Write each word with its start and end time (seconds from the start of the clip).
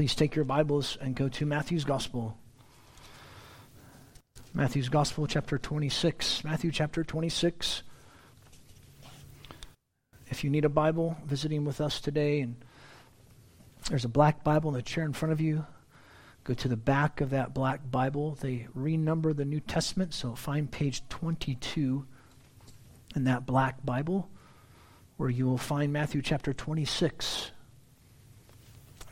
please 0.00 0.14
take 0.14 0.34
your 0.34 0.46
Bibles 0.46 0.96
and 1.02 1.14
go 1.14 1.28
to 1.28 1.44
Matthew's 1.44 1.84
Gospel. 1.84 2.34
Matthew's 4.54 4.88
Gospel, 4.88 5.26
chapter 5.26 5.58
26. 5.58 6.42
Matthew 6.42 6.70
chapter 6.72 7.04
26. 7.04 7.82
If 10.28 10.42
you 10.42 10.48
need 10.48 10.64
a 10.64 10.70
Bible 10.70 11.18
visiting 11.26 11.66
with 11.66 11.82
us 11.82 12.00
today, 12.00 12.40
and 12.40 12.56
there's 13.90 14.06
a 14.06 14.08
black 14.08 14.42
Bible 14.42 14.70
in 14.70 14.76
the 14.76 14.80
chair 14.80 15.04
in 15.04 15.12
front 15.12 15.34
of 15.34 15.40
you, 15.42 15.66
go 16.44 16.54
to 16.54 16.68
the 16.68 16.78
back 16.78 17.20
of 17.20 17.28
that 17.28 17.52
black 17.52 17.90
Bible. 17.90 18.38
They 18.40 18.68
renumber 18.74 19.36
the 19.36 19.44
New 19.44 19.60
Testament, 19.60 20.14
so 20.14 20.34
find 20.34 20.70
page 20.70 21.06
22 21.10 22.06
in 23.16 23.24
that 23.24 23.44
black 23.44 23.84
Bible, 23.84 24.30
where 25.18 25.28
you 25.28 25.44
will 25.44 25.58
find 25.58 25.92
Matthew 25.92 26.22
chapter 26.22 26.54
26. 26.54 27.50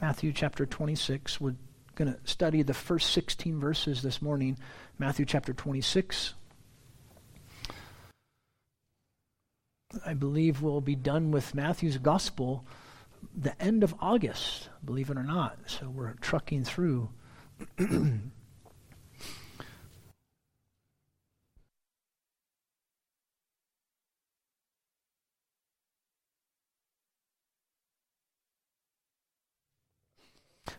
Matthew 0.01 0.33
chapter 0.33 0.65
26. 0.65 1.41
We're 1.41 1.57
going 1.97 2.13
to 2.13 2.19
study 2.25 2.63
the 2.63 2.75
first 2.75 3.11
16 3.13 3.59
verses 3.59 4.03
this 4.03 4.23
morning. 4.23 4.59
Matthew 4.99 5.27
chapter 5.27 5.53
26. 5.53 6.35
I 10.07 10.15
believe 10.15 10.63
we'll 10.63 10.81
be 10.81 10.95
done 10.95 11.31
with 11.31 11.55
Matthew's 11.55 11.99
gospel 11.99 12.65
the 13.37 13.61
end 13.61 13.83
of 13.83 13.95
August, 14.01 14.69
believe 14.85 15.11
it 15.11 15.17
or 15.17 15.25
not. 15.25 15.59
So 15.67 15.89
we're 15.89 16.13
trucking 16.21 16.65
through. 16.65 17.11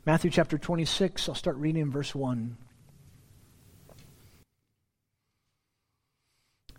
Matthew 0.09 0.31
chapter 0.31 0.57
26, 0.57 1.29
I'll 1.29 1.35
start 1.35 1.57
reading 1.57 1.83
in 1.83 1.91
verse 1.91 2.15
1. 2.15 2.57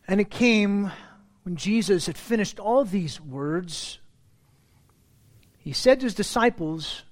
And 0.09 0.21
it 0.21 0.31
came 0.31 0.91
when 1.45 1.55
Jesus 1.55 2.07
had 2.07 2.19
finished 2.19 2.59
all 2.59 2.85
these 2.85 3.21
words, 3.21 4.01
he 5.59 5.73
said 5.73 6.01
to 6.01 6.07
his 6.07 6.15
disciples, 6.17 7.05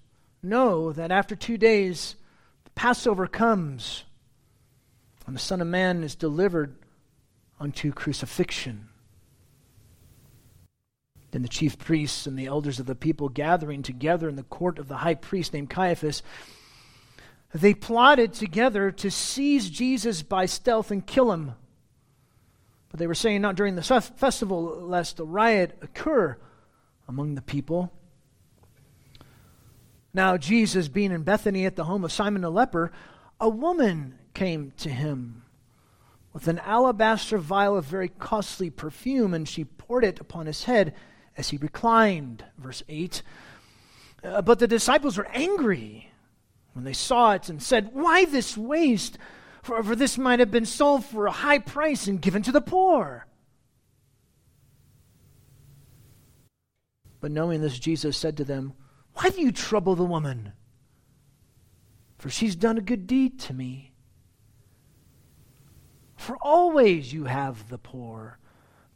Know 0.43 0.91
that 0.91 1.13
after 1.13 1.37
two 1.37 1.57
days 1.57 2.17
the 2.65 2.71
Passover 2.71 3.29
comes, 3.29 4.03
and 5.25 5.37
the 5.37 5.41
Son 5.41 5.61
of 5.61 5.69
Man 5.69 6.03
is 6.03 6.17
delivered 6.17 6.79
unto 7.61 7.93
crucifixion. 7.93 8.89
Then 11.31 11.43
the 11.43 11.49
chief 11.49 11.79
priests 11.79 12.27
and 12.27 12.39
the 12.39 12.47
elders 12.47 12.81
of 12.81 12.87
the 12.87 12.95
people 12.95 13.29
gathering 13.29 13.83
together 13.83 14.29
in 14.29 14.37
the 14.37 14.43
court 14.43 14.79
of 14.79 14.89
the 14.89 14.99
high 14.99 15.15
priest 15.15 15.53
named 15.53 15.71
Caiaphas, 15.71 16.23
they 17.55 17.75
plotted 17.75 18.33
together 18.33 18.91
to 18.93 19.11
seize 19.11 19.71
Jesus 19.71 20.23
by 20.23 20.47
stealth 20.47 20.91
and 20.91 21.07
kill 21.07 21.33
him. 21.33 21.53
But 22.91 22.99
they 22.99 23.07
were 23.07 23.15
saying 23.15 23.43
not 23.43 23.57
during 23.57 23.75
the 23.75 23.83
festival, 23.83 24.63
lest 24.63 25.21
a 25.21 25.25
riot 25.25 25.77
occur 25.83 26.39
among 27.07 27.35
the 27.35 27.43
people. 27.43 27.93
Now, 30.15 30.37
Jesus, 30.39 30.89
being 30.89 31.13
in 31.13 31.23
Bethany 31.23 31.67
at 31.67 31.77
the 31.77 31.85
home 31.85 32.05
of 32.05 32.13
Simon 32.13 32.43
the 32.43 32.51
leper, 32.51 32.91
a 33.41 33.49
woman 33.49 34.19
came 34.35 34.73
to 34.79 34.89
him 34.89 35.43
with 36.33 36.49
an 36.49 36.59
alabaster 36.61 37.39
vial 37.39 37.77
of 37.77 37.85
very 37.85 38.09
costly 38.09 38.71
perfume, 38.71 39.35
and 39.35 39.49
she 39.49 39.65
poured 39.65 40.05
it 40.05 40.21
upon 40.21 40.47
his 40.47 40.65
head 40.65 40.95
as 41.39 41.49
he 41.49 41.57
reclined. 41.57 42.45
Verse 42.59 42.83
8. 42.89 43.23
Uh, 44.23 44.43
but 44.43 44.59
the 44.59 44.67
disciples 44.67 45.17
were 45.17 45.29
angry 45.29 46.11
when 46.75 46.85
they 46.85 46.93
saw 46.93 47.33
it 47.33 47.49
and 47.49 47.63
said, 47.63 47.91
Why 47.95 48.25
this 48.27 48.59
waste? 48.59 49.17
For, 49.63 49.83
for 49.83 49.97
this 49.97 50.19
might 50.19 50.41
have 50.41 50.51
been 50.51 50.67
sold 50.67 51.05
for 51.05 51.27
a 51.27 51.33
high 51.33 51.61
price 51.61 52.07
and 52.07 52.21
given 52.21 52.43
to 52.43 52.53
the 52.53 52.61
poor. 52.61 53.27
But 57.21 57.31
knowing 57.31 57.61
this, 57.61 57.79
Jesus 57.79 58.17
said 58.17 58.37
to 58.37 58.45
them, 58.45 58.75
Why 59.15 59.31
do 59.31 59.41
you 59.41 59.53
trouble 59.53 59.95
the 59.95 60.05
woman? 60.05 60.53
For 62.19 62.31
she's 62.31 62.57
done 62.57 62.79
a 62.79 62.83
good 62.83 63.07
deed 63.07 63.39
to 63.41 63.55
me. 63.55 63.93
For 66.17 66.37
always 66.43 67.13
you 67.13 67.25
have 67.25 67.69
the 67.69 67.79
poor, 67.79 68.39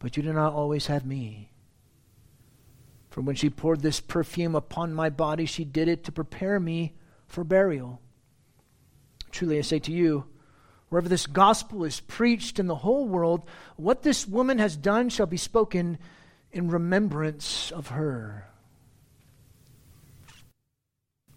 but 0.00 0.16
you 0.16 0.25
do 0.25 0.32
not 0.32 0.52
always 0.52 0.86
have 0.88 1.06
me. 1.06 1.51
For 3.12 3.21
when 3.21 3.37
she 3.37 3.50
poured 3.50 3.83
this 3.83 4.00
perfume 4.00 4.55
upon 4.55 4.95
my 4.95 5.11
body, 5.11 5.45
she 5.45 5.67
did 5.67 5.87
it 5.87 6.05
to 6.05 6.12
prepare 6.12 6.59
me 6.59 6.95
for 7.27 7.45
burial. 7.45 8.00
Truly, 9.31 9.59
I 9.59 9.61
say 9.61 9.81
to 9.81 9.93
you, 9.93 10.25
wherever 10.89 11.11
this 11.11 11.27
gospel 11.27 11.84
is 11.84 12.00
preached 12.00 12.59
in 12.59 12.69
the 12.69 12.75
whole 12.77 13.06
world, 13.06 13.43
what 13.77 14.03
this 14.03 14.27
woman 14.27 14.59
has 14.59 14.78
done 14.78 15.11
shall 15.11 15.27
be 15.27 15.37
spoken 15.37 15.99
in 16.53 16.71
remembrance 16.71 17.71
of 17.71 17.89
her. 17.89 18.49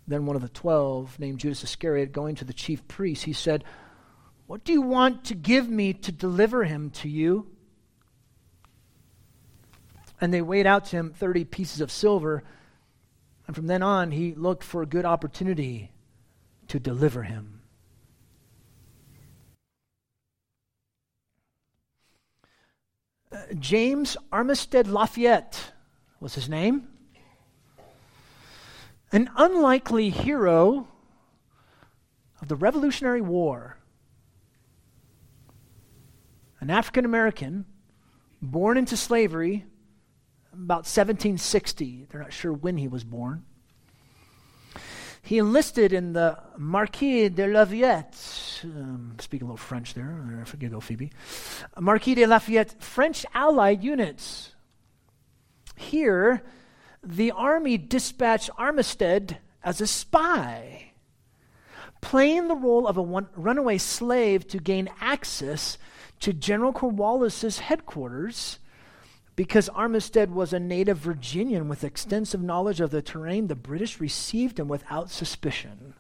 Then 0.07 0.25
one 0.25 0.37
of 0.37 0.41
the 0.43 0.47
twelve, 0.47 1.19
named 1.19 1.39
Judas 1.39 1.65
Iscariot, 1.65 2.13
going 2.13 2.35
to 2.35 2.45
the 2.45 2.53
chief 2.53 2.87
priests, 2.87 3.25
he 3.25 3.33
said, 3.33 3.65
What 4.47 4.63
do 4.63 4.71
you 4.71 4.81
want 4.81 5.25
to 5.25 5.35
give 5.35 5.67
me 5.67 5.91
to 5.91 6.13
deliver 6.13 6.63
him 6.63 6.89
to 6.91 7.09
you? 7.09 7.47
And 10.21 10.33
they 10.33 10.41
weighed 10.41 10.65
out 10.65 10.85
to 10.85 10.95
him 10.95 11.13
30 11.13 11.45
pieces 11.45 11.81
of 11.81 11.91
silver. 11.91 12.43
And 13.47 13.55
from 13.55 13.67
then 13.67 13.83
on, 13.83 14.11
he 14.11 14.33
looked 14.33 14.63
for 14.63 14.81
a 14.81 14.85
good 14.85 15.05
opportunity 15.05 15.91
to 16.67 16.79
deliver 16.79 17.23
him. 17.23 17.61
Uh, 23.31 23.37
James 23.59 24.15
Armistead 24.31 24.87
Lafayette 24.87 25.73
was 26.19 26.35
his 26.35 26.47
name. 26.47 26.87
An 29.11 29.29
unlikely 29.35 30.09
hero 30.09 30.87
of 32.41 32.47
the 32.47 32.55
Revolutionary 32.55 33.21
War. 33.21 33.77
An 36.59 36.69
African 36.69 37.05
American 37.05 37.65
born 38.41 38.77
into 38.77 38.95
slavery 38.95 39.65
about 40.55 40.85
1760. 40.85 42.07
They're 42.09 42.21
not 42.21 42.33
sure 42.33 42.53
when 42.53 42.77
he 42.77 42.87
was 42.87 43.03
born. 43.03 43.43
He 45.21 45.39
enlisted 45.39 45.91
in 45.91 46.13
the 46.13 46.37
Marquis 46.55 47.29
de 47.29 47.47
Lafayette, 47.47 48.61
um, 48.63 49.15
speaking 49.19 49.47
a 49.47 49.51
little 49.51 49.57
French 49.57 49.95
there, 49.95 50.39
I 50.39 50.45
forget 50.45 50.69
go 50.69 50.79
Phoebe, 50.79 51.11
Marquis 51.79 52.13
de 52.13 52.27
Lafayette 52.27 52.81
French 52.81 53.25
Allied 53.33 53.83
units. 53.83 54.51
Here, 55.75 56.43
the 57.03 57.31
army 57.31 57.77
dispatched 57.77 58.51
Armistead 58.57 59.37
as 59.63 59.81
a 59.81 59.87
spy, 59.87 60.91
playing 62.01 62.47
the 62.47 62.55
role 62.55 62.85
of 62.85 62.97
a 62.97 63.01
one, 63.01 63.27
runaway 63.35 63.79
slave 63.79 64.47
to 64.49 64.59
gain 64.59 64.89
access 65.01 65.79
to 66.19 66.33
General 66.33 66.71
Cornwallis's 66.71 67.59
headquarters 67.59 68.59
because 69.35 69.69
Armistead 69.69 70.29
was 70.29 70.53
a 70.53 70.59
native 70.59 70.97
Virginian 70.97 71.67
with 71.67 71.83
extensive 71.83 72.41
knowledge 72.41 72.79
of 72.79 72.91
the 72.91 73.01
terrain, 73.01 73.47
the 73.47 73.55
British 73.55 73.99
received 73.99 74.59
him 74.59 74.67
without 74.67 75.09
suspicion. 75.09 75.93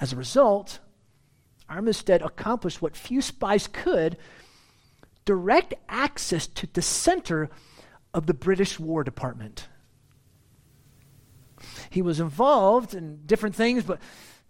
As 0.00 0.12
a 0.12 0.16
result, 0.16 0.80
Armistead 1.68 2.24
accomplished 2.24 2.80
what 2.80 2.96
few 2.96 3.20
spies 3.20 3.66
could 3.66 4.16
direct 5.24 5.74
access 5.88 6.46
to 6.46 6.66
the 6.72 6.82
center 6.82 7.50
of 8.14 8.26
the 8.26 8.34
British 8.34 8.80
War 8.80 9.04
Department. 9.04 9.68
He 11.90 12.02
was 12.02 12.20
involved 12.20 12.94
in 12.94 13.24
different 13.26 13.54
things, 13.54 13.84
but 13.84 14.00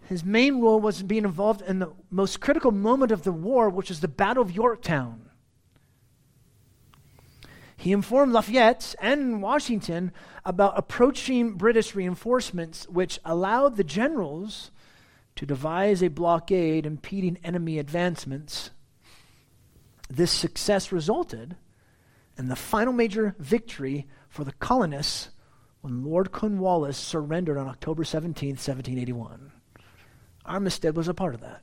his 0.08 0.24
main 0.24 0.60
role 0.60 0.80
was 0.80 1.02
being 1.02 1.24
involved 1.24 1.62
in 1.62 1.80
the 1.80 1.92
most 2.10 2.40
critical 2.40 2.70
moment 2.70 3.12
of 3.12 3.24
the 3.24 3.32
war, 3.32 3.68
which 3.68 3.90
is 3.90 4.00
the 4.00 4.08
Battle 4.08 4.42
of 4.42 4.52
Yorktown. 4.52 5.28
He 7.82 7.90
informed 7.90 8.32
Lafayette 8.32 8.94
and 9.00 9.42
Washington 9.42 10.12
about 10.44 10.78
approaching 10.78 11.54
British 11.54 11.96
reinforcements, 11.96 12.88
which 12.88 13.18
allowed 13.24 13.76
the 13.76 13.82
generals 13.82 14.70
to 15.34 15.46
devise 15.46 16.00
a 16.00 16.06
blockade 16.06 16.86
impeding 16.86 17.38
enemy 17.42 17.80
advancements. 17.80 18.70
This 20.08 20.30
success 20.30 20.92
resulted 20.92 21.56
in 22.38 22.46
the 22.46 22.54
final 22.54 22.92
major 22.92 23.34
victory 23.40 24.06
for 24.28 24.44
the 24.44 24.52
colonists 24.52 25.30
when 25.80 26.04
Lord 26.04 26.30
Cornwallis 26.30 26.96
surrendered 26.96 27.58
on 27.58 27.66
October 27.66 28.04
17, 28.04 28.50
1781. 28.50 29.50
Armistead 30.46 30.94
was 30.94 31.08
a 31.08 31.14
part 31.14 31.34
of 31.34 31.40
that. 31.40 31.62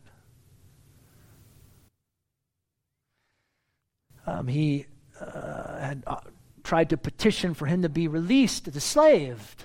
Um, 4.27 4.49
he 4.49 4.85
uh, 5.21 5.79
had 5.79 6.03
uh, 6.07 6.17
tried 6.63 6.89
to 6.89 6.97
petition 6.97 7.53
for 7.53 7.65
him 7.65 7.81
to 7.81 7.89
be 7.89 8.07
released 8.07 8.67
as 8.67 8.75
a 8.75 8.81
slave. 8.81 9.55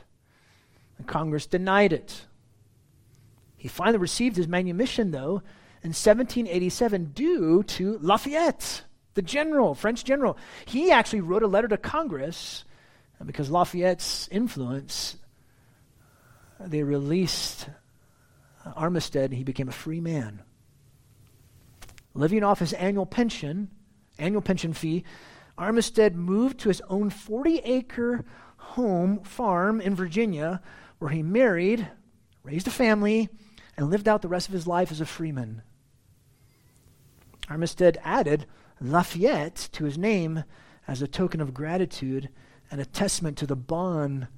Congress 1.07 1.47
denied 1.47 1.93
it. 1.93 2.27
He 3.57 3.69
finally 3.69 3.99
received 3.99 4.37
his 4.37 4.49
manumission, 4.49 5.11
though, 5.11 5.43
in 5.83 5.91
1787 5.91 7.13
due 7.15 7.63
to 7.63 7.99
Lafayette, 8.01 8.83
the 9.15 9.23
general, 9.23 9.75
French 9.75 10.05
general. 10.05 10.37
He 10.65 10.91
actually 10.91 11.21
wrote 11.21 11.43
a 11.43 11.47
letter 11.47 11.69
to 11.69 11.77
Congress, 11.77 12.65
and 13.19 13.27
because 13.27 13.51
Lafayette's 13.51 14.29
influence, 14.29 15.17
they 16.61 16.83
released 16.83 17.69
Armistead, 18.67 19.27
and 19.27 19.35
he 19.35 19.45
became 19.45 19.69
a 19.69 19.73
free 19.73 20.01
man. 20.01 20.43
Living 22.15 22.45
off 22.45 22.61
his 22.61 22.73
annual 22.73 23.07
pension, 23.07 23.71
annual 24.19 24.43
pension 24.43 24.73
fee, 24.73 25.05
Armistead 25.59 26.15
moved 26.15 26.59
to 26.61 26.69
his 26.69 26.83
own 26.89 27.11
40 27.11 27.59
acre 27.59 28.25
home 28.57 29.21
farm 29.21 29.81
in 29.81 29.95
Virginia 29.95 30.61
where 30.99 31.11
he 31.11 31.23
married, 31.23 31.89
raised 32.43 32.67
a 32.67 32.71
family, 32.71 33.29
and 33.77 33.91
lived 33.91 34.09
out 34.09 34.23
the 34.23 34.29
rest 34.29 34.49
of 34.49 34.55
his 34.55 34.67
life 34.67 34.91
as 34.91 35.01
a 35.01 35.07
freeman. 35.07 35.63
Armistead 37.49 37.97
added 38.03 38.47
Lafayette 38.81 39.69
to 39.73 39.85
his 39.85 39.99
name 39.99 40.45
as 40.89 41.03
a 41.03 41.09
token 41.09 41.41
of 41.41 41.55
gratitude 41.55 42.29
and 42.71 42.81
a 42.81 42.87
testament 42.87 43.37
to 43.39 43.47
the 43.47 43.57
bond 43.57 44.29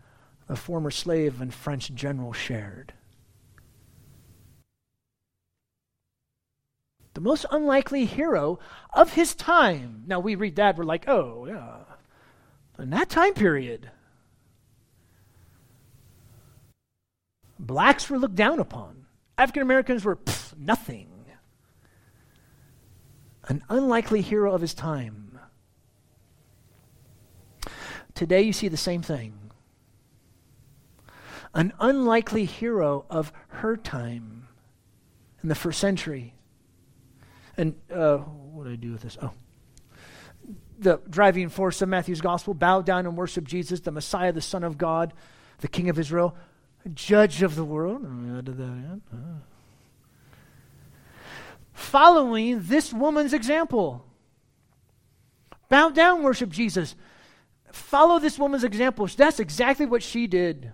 the 0.47 0.57
former 0.57 0.91
slave 0.91 1.41
and 1.41 1.53
French 1.53 1.93
general 1.95 2.33
shared. 2.33 2.93
The 7.17 7.23
most 7.23 7.47
unlikely 7.51 8.05
hero 8.05 8.59
of 8.93 9.15
his 9.15 9.35
time. 9.35 10.05
Now 10.07 10.21
we 10.21 10.35
read 10.35 10.57
that, 10.57 10.77
we're 10.77 10.85
like, 10.85 11.09
oh, 11.09 11.47
yeah. 11.47 11.79
But 12.77 12.83
in 12.83 12.91
that 12.91 13.09
time 13.09 13.33
period, 13.33 13.91
blacks 17.59 18.11
were 18.11 18.19
looked 18.19 18.35
down 18.35 18.61
upon. 18.61 19.07
African 19.39 19.63
Americans 19.63 20.05
were 20.05 20.17
pff, 20.17 20.59
nothing. 20.59 21.09
An 23.49 23.65
unlikely 23.71 24.21
hero 24.21 24.53
of 24.53 24.61
his 24.61 24.75
time. 24.75 25.41
Today 28.13 28.43
you 28.43 28.53
see 28.53 28.69
the 28.69 28.77
same 28.77 29.01
thing 29.01 29.33
an 31.55 31.73
unlikely 31.81 32.45
hero 32.45 33.07
of 33.09 33.33
her 33.49 33.75
time 33.75 34.49
in 35.43 35.49
the 35.49 35.55
first 35.55 35.81
century. 35.81 36.36
And 37.57 37.75
uh, 37.93 38.19
what 38.19 38.65
did 38.65 38.73
I 38.73 38.77
do 38.77 38.93
with 38.93 39.03
this? 39.03 39.19
Oh. 39.21 39.33
The 40.79 41.01
driving 41.09 41.49
force 41.49 41.81
of 41.81 41.89
Matthew's 41.89 42.21
gospel 42.21 42.53
bow 42.53 42.83
down 42.83 43.07
and 43.07 43.17
worship 43.17 43.45
Jesus, 43.45 43.81
the 43.81 43.91
Messiah, 43.91 44.33
the 44.33 44.43
Son 44.43 44.63
of 44.63 44.77
God, 44.77 45.15
the 45.61 45.69
King 45.69 45.89
of 45.89 45.99
Israel, 45.99 46.37
judge 46.95 47.43
of 47.43 47.57
the 47.57 47.65
world. 47.65 48.03
Following 51.73 52.63
this 52.63 52.93
woman's 52.93 53.33
example. 53.33 54.05
Bow 55.69 55.91
down, 55.91 56.23
worship 56.23 56.51
Jesus. 56.51 56.95
Follow 57.73 58.19
this 58.19 58.39
woman's 58.39 58.65
example. 58.65 59.07
That's 59.07 59.41
exactly 59.41 59.87
what 59.87 60.03
she 60.03 60.27
did. 60.27 60.73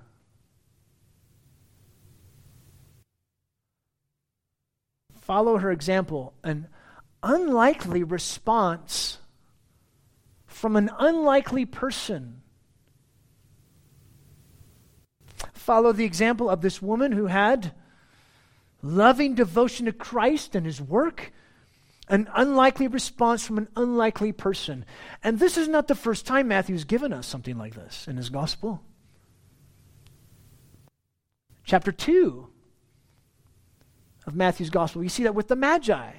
Follow 5.32 5.56
her 5.56 5.72
example, 5.72 6.34
an 6.44 6.68
unlikely 7.22 8.04
response 8.04 9.16
from 10.44 10.76
an 10.76 10.90
unlikely 10.98 11.64
person. 11.64 12.42
Follow 15.54 15.92
the 15.92 16.04
example 16.04 16.50
of 16.50 16.60
this 16.60 16.82
woman 16.82 17.12
who 17.12 17.28
had 17.28 17.72
loving 18.82 19.34
devotion 19.34 19.86
to 19.86 19.92
Christ 19.92 20.54
and 20.54 20.66
his 20.66 20.82
work, 20.82 21.32
an 22.08 22.28
unlikely 22.34 22.86
response 22.86 23.46
from 23.46 23.56
an 23.56 23.68
unlikely 23.74 24.32
person. 24.32 24.84
And 25.24 25.38
this 25.38 25.56
is 25.56 25.66
not 25.66 25.88
the 25.88 25.94
first 25.94 26.26
time 26.26 26.48
Matthew's 26.48 26.84
given 26.84 27.10
us 27.10 27.26
something 27.26 27.56
like 27.56 27.74
this 27.74 28.06
in 28.06 28.18
his 28.18 28.28
gospel. 28.28 28.82
Chapter 31.64 31.90
2 31.90 32.51
of 34.26 34.34
Matthew's 34.34 34.70
gospel. 34.70 35.02
You 35.02 35.08
see 35.08 35.24
that 35.24 35.34
with 35.34 35.48
the 35.48 35.56
Magi. 35.56 36.10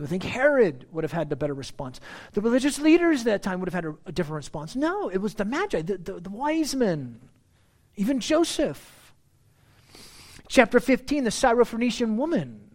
You 0.00 0.04
would 0.04 0.08
think 0.08 0.22
Herod 0.22 0.86
would 0.92 1.04
have 1.04 1.12
had 1.12 1.30
a 1.30 1.36
better 1.36 1.52
response. 1.52 2.00
The 2.32 2.40
religious 2.40 2.78
leaders 2.78 3.20
at 3.20 3.26
that 3.26 3.42
time 3.42 3.60
would 3.60 3.68
have 3.68 3.74
had 3.74 3.84
a, 3.84 3.96
a 4.06 4.12
different 4.12 4.36
response. 4.36 4.74
No, 4.74 5.08
it 5.08 5.18
was 5.18 5.34
the 5.34 5.44
Magi, 5.44 5.82
the, 5.82 5.98
the, 5.98 6.20
the 6.20 6.30
wise 6.30 6.74
men, 6.74 7.20
even 7.96 8.18
Joseph. 8.18 9.12
Chapter 10.48 10.80
15, 10.80 11.24
the 11.24 11.30
Syrophoenician 11.30 12.16
woman. 12.16 12.70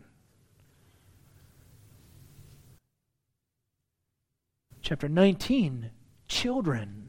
Chapter 4.82 5.10
19, 5.10 5.90
children 6.28 7.05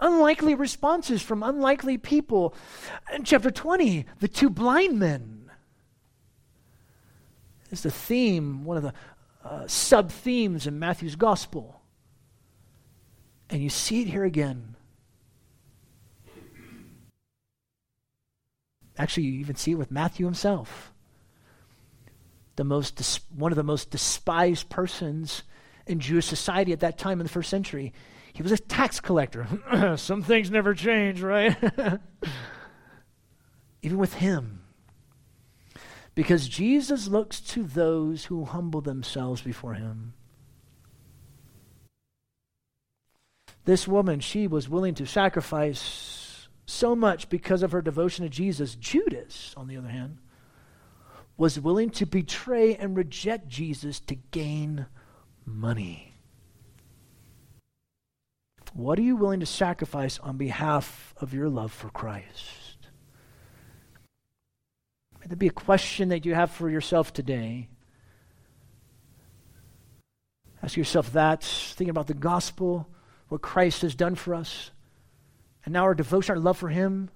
unlikely 0.00 0.54
responses 0.54 1.22
from 1.22 1.42
unlikely 1.42 1.98
people. 1.98 2.54
In 3.12 3.24
chapter 3.24 3.50
20, 3.50 4.06
the 4.18 4.28
two 4.28 4.50
blind 4.50 4.98
men 4.98 5.50
is 7.70 7.82
the 7.82 7.90
theme, 7.90 8.64
one 8.64 8.76
of 8.76 8.82
the 8.82 8.92
uh, 9.44 9.66
sub 9.66 10.10
themes 10.10 10.66
in 10.66 10.78
Matthew's 10.78 11.16
gospel. 11.16 11.80
And 13.48 13.62
you 13.62 13.70
see 13.70 14.02
it 14.02 14.08
here 14.08 14.24
again. 14.24 14.76
Actually, 18.98 19.24
you 19.24 19.40
even 19.40 19.56
see 19.56 19.72
it 19.72 19.76
with 19.76 19.90
Matthew 19.90 20.26
himself. 20.26 20.92
The 22.56 22.64
most 22.64 23.22
one 23.34 23.50
of 23.50 23.56
the 23.56 23.62
most 23.62 23.90
despised 23.90 24.68
persons 24.68 25.42
in 25.86 26.00
Jewish 26.00 26.26
society 26.26 26.72
at 26.72 26.80
that 26.80 26.98
time 26.98 27.18
in 27.18 27.24
the 27.24 27.32
first 27.32 27.48
century. 27.48 27.94
He 28.32 28.42
was 28.42 28.52
a 28.52 28.58
tax 28.58 29.00
collector. 29.00 29.46
Some 29.96 30.22
things 30.22 30.50
never 30.50 30.74
change, 30.74 31.22
right? 31.22 31.56
Even 33.82 33.98
with 33.98 34.14
him. 34.14 34.62
Because 36.14 36.48
Jesus 36.48 37.08
looks 37.08 37.40
to 37.40 37.62
those 37.62 38.26
who 38.26 38.44
humble 38.44 38.80
themselves 38.80 39.40
before 39.42 39.74
him. 39.74 40.14
This 43.64 43.86
woman, 43.86 44.20
she 44.20 44.46
was 44.46 44.68
willing 44.68 44.94
to 44.94 45.06
sacrifice 45.06 46.48
so 46.66 46.96
much 46.96 47.28
because 47.28 47.62
of 47.62 47.72
her 47.72 47.82
devotion 47.82 48.24
to 48.24 48.28
Jesus. 48.28 48.74
Judas, 48.74 49.54
on 49.56 49.68
the 49.68 49.76
other 49.76 49.88
hand, 49.88 50.18
was 51.36 51.58
willing 51.58 51.90
to 51.90 52.06
betray 52.06 52.74
and 52.74 52.96
reject 52.96 53.48
Jesus 53.48 54.00
to 54.00 54.14
gain 54.14 54.86
money. 55.44 56.09
What 58.72 58.98
are 58.98 59.02
you 59.02 59.16
willing 59.16 59.40
to 59.40 59.46
sacrifice 59.46 60.18
on 60.18 60.36
behalf 60.36 61.14
of 61.18 61.34
your 61.34 61.48
love 61.48 61.72
for 61.72 61.90
Christ? 61.90 62.88
May 65.20 65.26
there 65.26 65.36
be 65.36 65.48
a 65.48 65.52
question 65.52 66.10
that 66.10 66.24
you 66.24 66.34
have 66.34 66.50
for 66.50 66.70
yourself 66.70 67.12
today. 67.12 67.68
Ask 70.62 70.76
yourself 70.76 71.12
that, 71.14 71.42
thinking 71.42 71.90
about 71.90 72.06
the 72.06 72.14
gospel, 72.14 72.88
what 73.28 73.42
Christ 73.42 73.82
has 73.82 73.94
done 73.94 74.14
for 74.14 74.34
us, 74.34 74.70
and 75.64 75.72
now 75.72 75.84
our 75.84 75.94
devotion, 75.94 76.34
our 76.34 76.40
love 76.40 76.58
for 76.58 76.68
Him. 76.68 77.10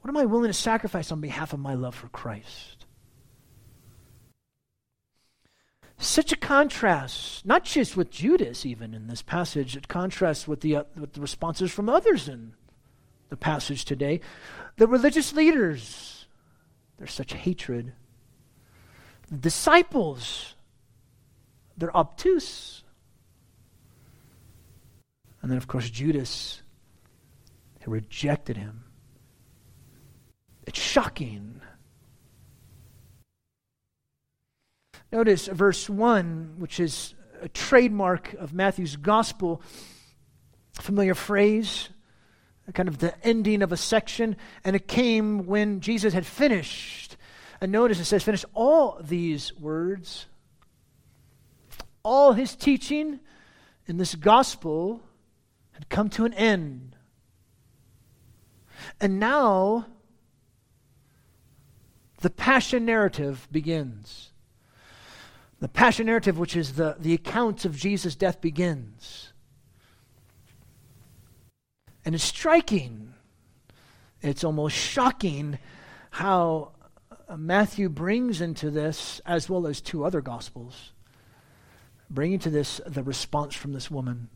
What 0.00 0.08
am 0.08 0.16
I 0.16 0.24
willing 0.24 0.48
to 0.48 0.54
sacrifice 0.54 1.10
on 1.10 1.20
behalf 1.20 1.52
of 1.52 1.60
my 1.60 1.74
love 1.74 1.94
for 1.94 2.08
Christ? 2.08 2.73
Such 5.98 6.32
a 6.32 6.36
contrast, 6.36 7.46
not 7.46 7.64
just 7.64 7.96
with 7.96 8.10
Judas, 8.10 8.66
even 8.66 8.94
in 8.94 9.06
this 9.06 9.22
passage, 9.22 9.76
it 9.76 9.88
contrasts 9.88 10.48
with 10.48 10.60
the, 10.60 10.76
uh, 10.76 10.84
with 10.98 11.12
the 11.12 11.20
responses 11.20 11.72
from 11.72 11.88
others 11.88 12.28
in 12.28 12.54
the 13.28 13.36
passage 13.36 13.84
today. 13.84 14.20
The 14.76 14.88
religious 14.88 15.32
leaders, 15.32 16.26
there's 16.98 17.12
such 17.12 17.32
hatred. 17.32 17.92
The 19.30 19.38
disciples, 19.38 20.54
they're 21.76 21.96
obtuse. 21.96 22.82
And 25.40 25.50
then, 25.50 25.58
of 25.58 25.68
course, 25.68 25.88
Judas, 25.90 26.62
he 27.80 27.90
rejected 27.90 28.56
him. 28.56 28.84
It's 30.66 30.80
shocking. 30.80 31.60
Notice 35.14 35.46
verse 35.46 35.88
1, 35.88 36.56
which 36.58 36.80
is 36.80 37.14
a 37.40 37.48
trademark 37.48 38.32
of 38.32 38.52
Matthew's 38.52 38.96
gospel, 38.96 39.62
familiar 40.72 41.14
phrase, 41.14 41.88
kind 42.72 42.88
of 42.88 42.98
the 42.98 43.14
ending 43.24 43.62
of 43.62 43.70
a 43.70 43.76
section, 43.76 44.34
and 44.64 44.74
it 44.74 44.88
came 44.88 45.46
when 45.46 45.78
Jesus 45.78 46.14
had 46.14 46.26
finished. 46.26 47.16
And 47.60 47.70
notice 47.70 48.00
it 48.00 48.06
says, 48.06 48.24
finish 48.24 48.44
all 48.54 48.98
these 49.00 49.56
words. 49.56 50.26
All 52.02 52.32
his 52.32 52.56
teaching 52.56 53.20
in 53.86 53.98
this 53.98 54.16
gospel 54.16 55.00
had 55.74 55.88
come 55.88 56.10
to 56.10 56.24
an 56.24 56.34
end. 56.34 56.96
And 59.00 59.20
now 59.20 59.86
the 62.20 62.30
passion 62.30 62.84
narrative 62.84 63.46
begins. 63.52 64.32
The 65.64 65.68
passion 65.68 66.04
narrative, 66.04 66.38
which 66.38 66.56
is 66.56 66.74
the, 66.74 66.94
the 66.98 67.14
account 67.14 67.64
of 67.64 67.74
Jesus' 67.74 68.14
death, 68.14 68.42
begins. 68.42 69.32
And 72.04 72.14
it's 72.14 72.22
striking, 72.22 73.14
it's 74.20 74.44
almost 74.44 74.76
shocking 74.76 75.58
how 76.10 76.72
uh, 77.30 77.38
Matthew 77.38 77.88
brings 77.88 78.42
into 78.42 78.70
this, 78.70 79.22
as 79.24 79.48
well 79.48 79.66
as 79.66 79.80
two 79.80 80.04
other 80.04 80.20
gospels, 80.20 80.92
bringing 82.10 82.40
to 82.40 82.50
this 82.50 82.78
the 82.86 83.02
response 83.02 83.54
from 83.54 83.72
this 83.72 83.90
woman. 83.90 84.28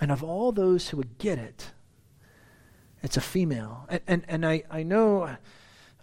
And 0.00 0.12
of 0.12 0.22
all 0.22 0.52
those 0.52 0.90
who 0.90 0.96
would 0.96 1.18
get 1.18 1.38
it, 1.38 1.72
it's 3.02 3.16
a 3.16 3.20
female. 3.20 3.86
And, 3.88 4.00
and, 4.06 4.24
and 4.28 4.46
I, 4.46 4.62
I 4.70 4.84
know 4.84 5.36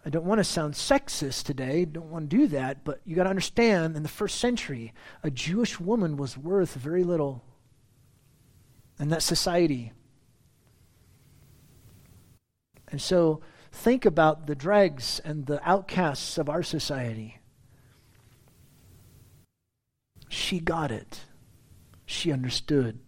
I 0.04 0.10
don't 0.10 0.26
want 0.26 0.40
to 0.40 0.44
sound 0.44 0.74
sexist 0.74 1.44
today, 1.44 1.86
don't 1.86 2.10
want 2.10 2.30
to 2.30 2.36
do 2.36 2.48
that, 2.48 2.84
but 2.84 3.02
you 3.06 3.16
got 3.16 3.24
to 3.24 3.30
understand 3.30 3.96
in 3.96 4.02
the 4.02 4.10
first 4.10 4.40
century, 4.40 4.94
a 5.22 5.30
Jewish 5.30 5.80
woman 5.80 6.18
was 6.18 6.38
worth 6.38 6.74
very 6.74 7.04
little 7.04 7.44
in 9.00 9.10
that 9.10 9.22
society. 9.22 9.92
And 12.90 13.02
so 13.02 13.42
think 13.72 14.06
about 14.06 14.48
the 14.48 14.56
dregs 14.56 15.22
and 15.24 15.46
the 15.46 15.62
outcasts 15.68 16.38
of 16.38 16.50
our 16.50 16.64
society. 16.64 17.38
She 20.30 20.60
got 20.60 20.92
it. 20.92 21.22
She 22.06 22.32
understood. 22.32 23.00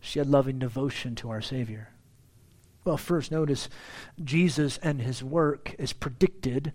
She 0.00 0.18
had 0.18 0.28
loving 0.28 0.58
devotion 0.58 1.14
to 1.16 1.30
our 1.30 1.42
Savior. 1.42 1.93
Well, 2.84 2.98
first, 2.98 3.32
notice 3.32 3.70
Jesus 4.22 4.78
and 4.78 5.00
his 5.00 5.24
work 5.24 5.74
is 5.78 5.94
predicted. 5.94 6.72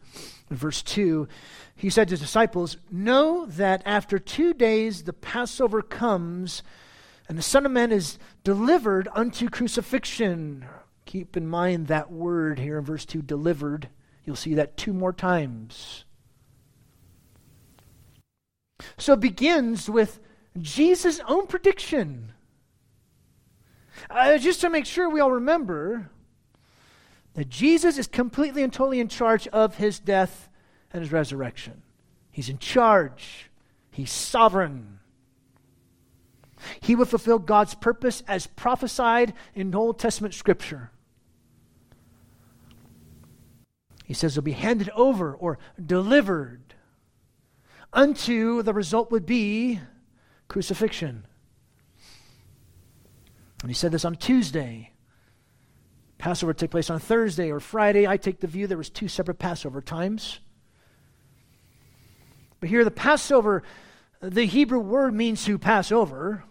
In 0.50 0.56
verse 0.58 0.82
2, 0.82 1.28
he 1.75 1.92
said 1.92 2.08
to 2.08 2.13
his 2.13 2.20
disciples, 2.20 2.78
Know 2.89 3.46
that 3.46 3.84
after 3.86 4.18
two 4.18 4.54
days 4.56 5.04
the 5.04 5.13
Passover 5.13 5.84
comes, 5.84 6.63
and 7.28 7.38
the 7.38 7.44
Son 7.44 7.66
of 7.66 7.72
Man 7.72 7.92
is 7.92 8.18
delivered 8.44 9.08
unto 9.13 9.50
crucifixion. 9.50 10.66
Keep 11.06 11.38
in 11.38 11.48
mind 11.48 11.88
that 11.88 12.12
word 12.12 12.58
here 12.58 12.80
in 12.80 12.86
verse 12.86 13.06
2, 13.06 13.22
delivered. 13.22 13.89
You'll 14.25 14.36
see 14.36 14.56
that 14.56 14.78
two 14.78 14.94
more 14.94 15.13
times. 15.13 16.06
So 18.98 19.13
it 19.13 19.20
begins 19.20 19.89
with 19.89 20.20
Jesus' 20.60 21.22
own 21.28 21.46
prediction. 21.46 22.34
Uh, 24.10 24.38
just 24.38 24.62
to 24.62 24.70
make 24.70 24.86
sure 24.86 25.10
we 25.10 25.20
all 25.20 25.32
remember 25.32 26.10
that 27.34 27.50
Jesus 27.50 27.98
is 27.98 28.08
completely 28.08 28.63
and 28.63 28.74
totally 28.74 29.00
in 29.00 29.08
charge 29.08 29.48
of 29.48 29.75
his 29.75 30.00
death 30.00 30.50
and 30.91 31.01
his 31.01 31.12
resurrection. 31.12 31.82
He's 32.32 32.50
in 32.50 32.58
charge, 32.58 33.50
he's 33.91 34.12
sovereign. 34.12 35.00
He 36.82 36.96
will 36.96 37.06
fulfill 37.06 37.39
God's 37.39 37.74
purpose 37.74 38.22
as 38.27 38.48
prophesied 38.48 39.34
in 39.56 39.74
Old 39.74 39.98
Testament 39.98 40.34
scripture. 40.34 40.91
He 44.03 44.13
says 44.13 44.34
he'll 44.34 44.41
be 44.41 44.51
handed 44.51 44.89
over 44.89 45.34
or 45.34 45.58
delivered 45.84 46.74
unto 47.94 48.62
the 48.63 48.74
result 48.74 49.12
would 49.12 49.25
be 49.25 49.79
crucifixion. 50.48 51.25
And 53.62 53.70
he 53.70 53.75
said 53.75 53.92
this 53.92 54.06
on 54.06 54.16
Tuesday. 54.16 54.92
Passover 56.18 56.54
took 56.54 56.72
place 56.72 56.89
on 56.89 57.00
Thursday 57.00 57.51
or 57.51 57.60
Friday. 57.60 58.08
I 58.08 58.18
take 58.18 58.39
the 58.39 58.48
view 58.48 58.68
there 58.68 58.78
was 58.78 58.89
two 58.89 59.08
separate 59.08 59.39
Passover 59.39 59.82
times. 59.82 60.39
But 62.60 62.70
here 62.70 62.84
the 62.84 62.92
Passover, 62.92 63.63
the 64.22 64.46
Hebrew 64.46 64.80
word 64.80 65.13
means 65.13 65.46
to 65.46 65.58
pass 65.58 65.92
over. 65.92 66.44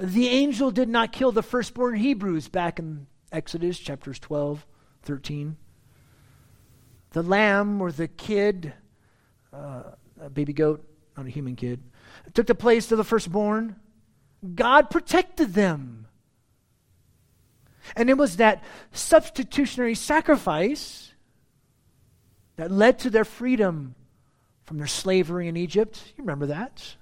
The 0.00 0.28
angel 0.28 0.70
did 0.70 0.88
not 0.88 1.12
kill 1.12 1.32
the 1.32 1.42
firstborn 1.42 1.96
Hebrews 1.96 2.48
back 2.48 2.78
in 2.78 3.06
Exodus 3.32 3.78
chapters 3.78 4.18
12, 4.18 4.66
13. 5.02 5.56
The 7.10 7.22
lamb 7.22 7.80
or 7.80 7.92
the 7.92 8.08
kid, 8.08 8.72
uh, 9.52 9.82
a 10.20 10.30
baby 10.30 10.52
goat, 10.52 10.86
not 11.16 11.26
a 11.26 11.30
human 11.30 11.56
kid, 11.56 11.82
took 12.34 12.46
the 12.46 12.54
place 12.54 12.92
of 12.92 12.98
the 12.98 13.04
firstborn. 13.04 13.76
God 14.54 14.90
protected 14.90 15.54
them. 15.54 16.06
And 17.94 18.10
it 18.10 18.18
was 18.18 18.38
that 18.38 18.64
substitutionary 18.92 19.94
sacrifice 19.94 21.12
that 22.56 22.70
led 22.70 22.98
to 23.00 23.10
their 23.10 23.24
freedom 23.24 23.94
from 24.64 24.78
their 24.78 24.86
slavery 24.86 25.46
in 25.48 25.56
Egypt. 25.56 26.02
You 26.16 26.24
remember 26.24 26.46
that? 26.46 26.96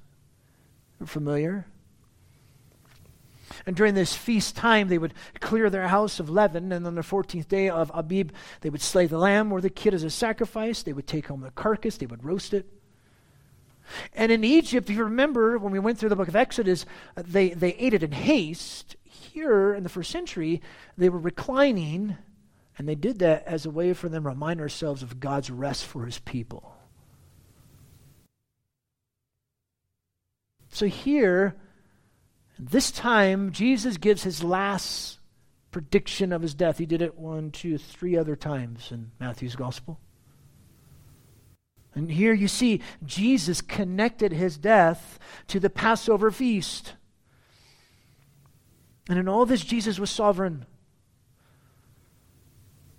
You're 1.01 1.07
familiar? 1.07 1.67
And 3.67 3.77
during 3.77 3.95
this 3.95 4.15
feast 4.15 4.57
time, 4.57 4.89
they 4.89 4.99
would 4.99 5.15
clear 5.41 5.71
their 5.71 5.89
house 5.89 6.21
of 6.21 6.29
leaven, 6.29 6.73
and 6.73 6.87
on 6.87 6.95
the 6.95 7.03
14th 7.03 7.49
day 7.49 7.69
of 7.69 7.91
Abib, 7.95 8.33
they 8.61 8.71
would 8.71 8.83
slay 8.83 9.07
the 9.07 9.19
lamb 9.19 9.53
or 9.53 9.61
the 9.61 9.71
kid 9.71 9.95
as 9.95 10.03
a 10.03 10.11
sacrifice. 10.11 10.83
They 10.83 10.93
would 10.93 11.07
take 11.07 11.29
home 11.29 11.41
the 11.41 11.51
carcass, 11.51 11.97
they 11.97 12.07
would 12.07 12.25
roast 12.25 12.53
it. 12.53 12.67
And 14.13 14.33
in 14.33 14.45
Egypt, 14.45 14.89
if 14.89 14.97
you 14.97 15.05
remember 15.05 15.59
when 15.59 15.73
we 15.73 15.79
went 15.79 15.99
through 15.99 16.09
the 16.09 16.17
book 16.17 16.29
of 16.29 16.37
Exodus, 16.37 16.87
uh, 17.17 17.23
they, 17.27 17.51
they 17.51 17.75
ate 17.75 17.95
it 17.95 18.03
in 18.03 18.13
haste. 18.13 18.97
Here 19.05 19.75
in 19.75 19.83
the 19.83 19.89
first 19.89 20.11
century, 20.11 20.63
they 20.97 21.09
were 21.09 21.19
reclining, 21.19 22.17
and 22.79 22.89
they 22.89 22.95
did 22.95 23.19
that 23.19 23.45
as 23.47 23.67
a 23.67 23.71
way 23.71 23.93
for 23.93 24.09
them 24.09 24.25
to 24.25 24.31
remind 24.31 24.61
ourselves 24.61 25.03
of 25.03 25.21
God's 25.21 25.51
rest 25.51 25.85
for 25.85 26.07
his 26.07 26.19
people. 26.19 26.77
So 30.71 30.87
here, 30.87 31.55
this 32.59 32.91
time, 32.91 33.53
Jesus 33.53 33.97
gives 33.97 34.25
his 34.25 34.43
last 34.43 35.19
prediction 35.71 36.33
of 36.33 36.43
his 36.43 36.55
death. 36.55 36.79
He 36.79 36.87
did 36.87 37.03
it 37.03 37.17
one, 37.17 37.51
two, 37.51 37.79
three 37.79 38.17
other 38.17 38.37
times 38.37 38.91
in 38.91 39.11
Matthew's 39.21 39.57
gospel. 39.57 40.01
And 41.95 42.11
here 42.11 42.33
you 42.33 42.49
see 42.49 42.81
Jesus 43.05 43.61
connected 43.61 44.33
his 44.33 44.59
death 44.59 45.19
to 45.49 45.61
the 45.61 45.71
Passover 45.71 46.31
feast. 46.31 46.95
And 49.09 49.19
in 49.19 49.29
all 49.29 49.47
this, 49.47 49.63
Jesus 49.63 49.99
was 49.99 50.11
sovereign. 50.11 50.67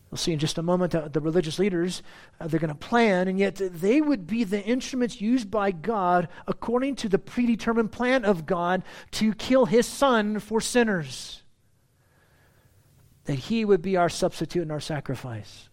We'll 0.10 0.18
see 0.18 0.32
in 0.32 0.40
just 0.40 0.58
a 0.58 0.64
moment 0.64 0.94
that 0.94 1.12
the 1.12 1.20
religious 1.20 1.60
leaders, 1.60 2.02
uh, 2.40 2.48
they're 2.48 2.60
going 2.60 2.70
to 2.70 2.76
plan, 2.76 3.28
and 3.28 3.38
yet 3.38 3.56
they 3.56 4.00
would 4.00 4.28
be 4.28 4.46
the 4.46 4.64
instruments 4.64 5.20
used 5.20 5.52
by 5.52 5.72
God 5.72 6.30
according 6.48 6.96
to 6.98 7.10
the 7.10 7.20
predetermined 7.20 7.92
plan 7.92 8.24
of 8.24 8.46
God 8.46 8.84
to 9.12 9.34
kill 9.34 9.66
his 9.66 9.86
son 9.86 10.40
for 10.40 10.62
sinners. 10.62 11.44
That 13.26 13.34
he 13.34 13.66
would 13.66 13.82
be 13.82 13.98
our 13.98 14.08
substitute 14.08 14.62
and 14.62 14.72
our 14.72 14.80
sacrifice. 14.80 15.68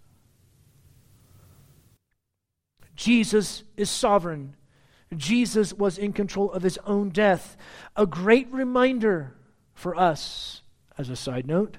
Jesus 3.03 3.65
is 3.77 3.91
sovereign. 3.91 4.55
Jesus 5.17 5.75
was 5.75 5.99
in 5.99 6.13
control 6.13 6.53
of 6.53 6.63
his 6.63 6.79
own 6.87 7.09
death. 7.09 7.57
A 7.97 8.07
great 8.07 8.47
reminder 8.53 9.35
for 9.75 9.97
us, 9.97 10.63
as 10.97 11.09
a 11.09 11.17
side 11.17 11.45
note. 11.45 11.79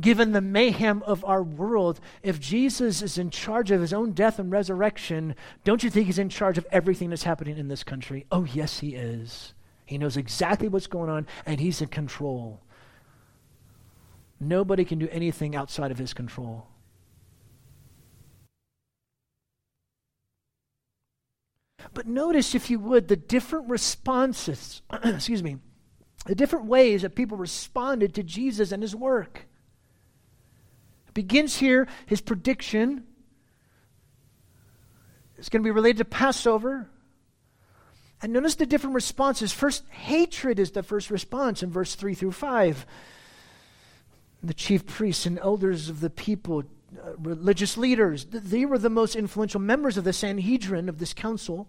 Given 0.00 0.30
the 0.30 0.40
mayhem 0.40 1.02
of 1.02 1.24
our 1.24 1.42
world, 1.42 1.98
if 2.22 2.38
Jesus 2.38 3.02
is 3.02 3.18
in 3.18 3.30
charge 3.30 3.72
of 3.72 3.80
his 3.80 3.92
own 3.92 4.12
death 4.12 4.38
and 4.38 4.52
resurrection, 4.52 5.34
don't 5.64 5.82
you 5.82 5.90
think 5.90 6.06
he's 6.06 6.20
in 6.20 6.28
charge 6.28 6.58
of 6.58 6.66
everything 6.70 7.10
that's 7.10 7.24
happening 7.24 7.58
in 7.58 7.66
this 7.66 7.82
country? 7.82 8.24
Oh, 8.30 8.44
yes, 8.44 8.78
he 8.78 8.94
is. 8.94 9.52
He 9.84 9.98
knows 9.98 10.16
exactly 10.16 10.68
what's 10.68 10.86
going 10.86 11.10
on, 11.10 11.26
and 11.44 11.58
he's 11.58 11.82
in 11.82 11.88
control. 11.88 12.60
Nobody 14.38 14.84
can 14.84 15.00
do 15.00 15.08
anything 15.10 15.56
outside 15.56 15.90
of 15.90 15.98
his 15.98 16.14
control. 16.14 16.68
But 21.94 22.06
notice, 22.06 22.54
if 22.54 22.70
you 22.70 22.78
would, 22.80 23.08
the 23.08 23.16
different 23.16 23.68
responses, 23.68 24.82
excuse 25.04 25.42
me, 25.42 25.58
the 26.26 26.34
different 26.34 26.66
ways 26.66 27.02
that 27.02 27.14
people 27.14 27.36
responded 27.36 28.14
to 28.14 28.22
Jesus 28.22 28.72
and 28.72 28.82
his 28.82 28.94
work. 28.94 29.46
It 31.08 31.14
begins 31.14 31.56
here, 31.56 31.88
his 32.06 32.20
prediction. 32.20 33.04
It's 35.38 35.48
going 35.48 35.62
to 35.62 35.66
be 35.66 35.70
related 35.70 35.98
to 35.98 36.04
Passover. 36.04 36.90
And 38.20 38.32
notice 38.32 38.56
the 38.56 38.66
different 38.66 38.94
responses. 38.94 39.52
First, 39.52 39.88
hatred 39.90 40.58
is 40.58 40.72
the 40.72 40.82
first 40.82 41.10
response 41.10 41.62
in 41.62 41.70
verse 41.70 41.94
3 41.94 42.14
through 42.14 42.32
5. 42.32 42.86
The 44.42 44.54
chief 44.54 44.86
priests 44.86 45.24
and 45.24 45.38
elders 45.38 45.88
of 45.88 46.00
the 46.00 46.10
people 46.10 46.64
Uh, 47.04 47.12
religious 47.18 47.76
leaders. 47.76 48.26
They 48.30 48.64
were 48.64 48.78
the 48.78 48.90
most 48.90 49.14
influential 49.14 49.60
members 49.60 49.96
of 49.96 50.04
the 50.04 50.12
Sanhedrin, 50.12 50.88
of 50.88 50.98
this 50.98 51.12
council. 51.12 51.68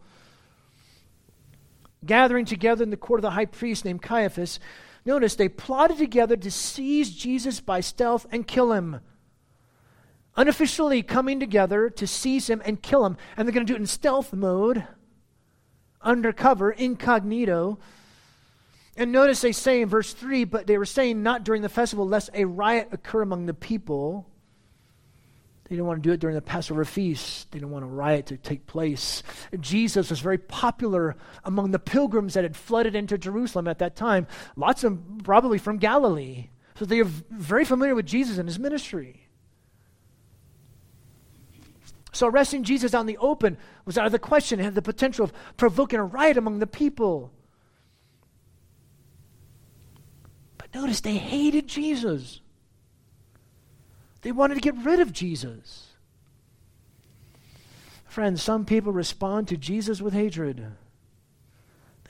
gathering 2.05 2.45
together 2.45 2.81
in 2.81 2.89
the 2.89 2.97
court 2.97 3.19
of 3.19 3.23
the 3.23 3.31
high 3.31 3.45
priest 3.45 3.83
named 3.83 4.01
Caiaphas, 4.01 4.59
notice 5.03 5.35
they 5.35 5.49
plotted 5.49 5.97
together 5.97 6.37
to 6.37 6.49
seize 6.49 7.11
Jesus 7.11 7.59
by 7.59 7.81
stealth 7.81 8.25
and 8.31 8.47
kill 8.47 8.71
him. 8.71 9.01
Unofficially 10.37 11.03
coming 11.03 11.39
together 11.39 11.89
to 11.89 12.07
seize 12.07 12.49
him 12.49 12.61
and 12.63 12.81
kill 12.81 13.05
him. 13.05 13.17
And 13.35 13.45
they're 13.45 13.53
going 13.53 13.65
to 13.65 13.71
do 13.71 13.75
it 13.75 13.81
in 13.81 13.87
stealth 13.87 14.31
mode, 14.31 14.87
undercover, 16.01 16.71
incognito. 16.71 17.79
And 18.95 19.11
notice 19.11 19.41
they 19.41 19.51
say 19.51 19.81
in 19.81 19.89
verse 19.89 20.13
3 20.13 20.45
but 20.45 20.65
they 20.65 20.77
were 20.77 20.85
saying 20.85 21.21
not 21.21 21.43
during 21.43 21.61
the 21.61 21.69
festival, 21.69 22.07
lest 22.07 22.29
a 22.33 22.45
riot 22.45 22.87
occur 22.93 23.21
among 23.21 23.45
the 23.45 23.53
people. 23.53 24.25
They 25.69 25.75
didn't 25.75 25.85
want 25.85 26.01
to 26.01 26.09
do 26.09 26.13
it 26.13 26.19
during 26.19 26.35
the 26.35 26.41
Passover 26.41 26.83
feast. 26.83 27.51
They 27.51 27.59
didn't 27.59 27.69
want 27.69 27.85
a 27.85 27.87
riot 27.87 28.25
to 28.27 28.37
take 28.37 28.65
place. 28.65 29.21
Jesus 29.59 30.09
was 30.09 30.19
very 30.19 30.39
popular 30.39 31.15
among 31.43 31.69
the 31.69 31.77
pilgrims 31.77 32.33
that 32.33 32.43
had 32.43 32.57
flooded 32.57 32.95
into 32.95 33.19
Jerusalem 33.19 33.67
at 33.67 33.77
that 33.77 33.95
time. 33.95 34.25
Lots 34.55 34.83
of 34.83 34.93
them 34.93 35.19
probably 35.23 35.59
from 35.59 35.77
Galilee. 35.77 36.49
So 36.73 36.85
they 36.85 36.99
are 37.01 37.05
very 37.05 37.65
familiar 37.65 37.93
with 37.93 38.07
Jesus 38.07 38.39
and 38.39 38.49
his 38.49 38.57
ministry. 38.57 39.27
So 42.13 42.25
arresting 42.25 42.63
Jesus 42.63 42.95
out 42.95 43.01
in 43.01 43.05
the 43.05 43.17
open 43.17 43.55
was 43.85 43.95
out 43.95 44.07
of 44.07 44.11
the 44.11 44.17
question. 44.17 44.59
It 44.59 44.63
had 44.63 44.73
the 44.73 44.81
potential 44.81 45.25
of 45.25 45.33
provoking 45.55 45.99
a 45.99 46.03
riot 46.03 46.37
among 46.37 46.57
the 46.57 46.67
people. 46.67 47.31
But 50.57 50.73
notice 50.73 51.01
they 51.01 51.17
hated 51.17 51.67
Jesus. 51.67 52.41
They 54.21 54.31
wanted 54.31 54.55
to 54.55 54.61
get 54.61 54.77
rid 54.83 54.99
of 54.99 55.13
Jesus. 55.13 55.87
Friends, 58.05 58.41
some 58.41 58.65
people 58.65 58.91
respond 58.91 59.47
to 59.47 59.57
Jesus 59.57 60.01
with 60.01 60.13
hatred. 60.13 60.65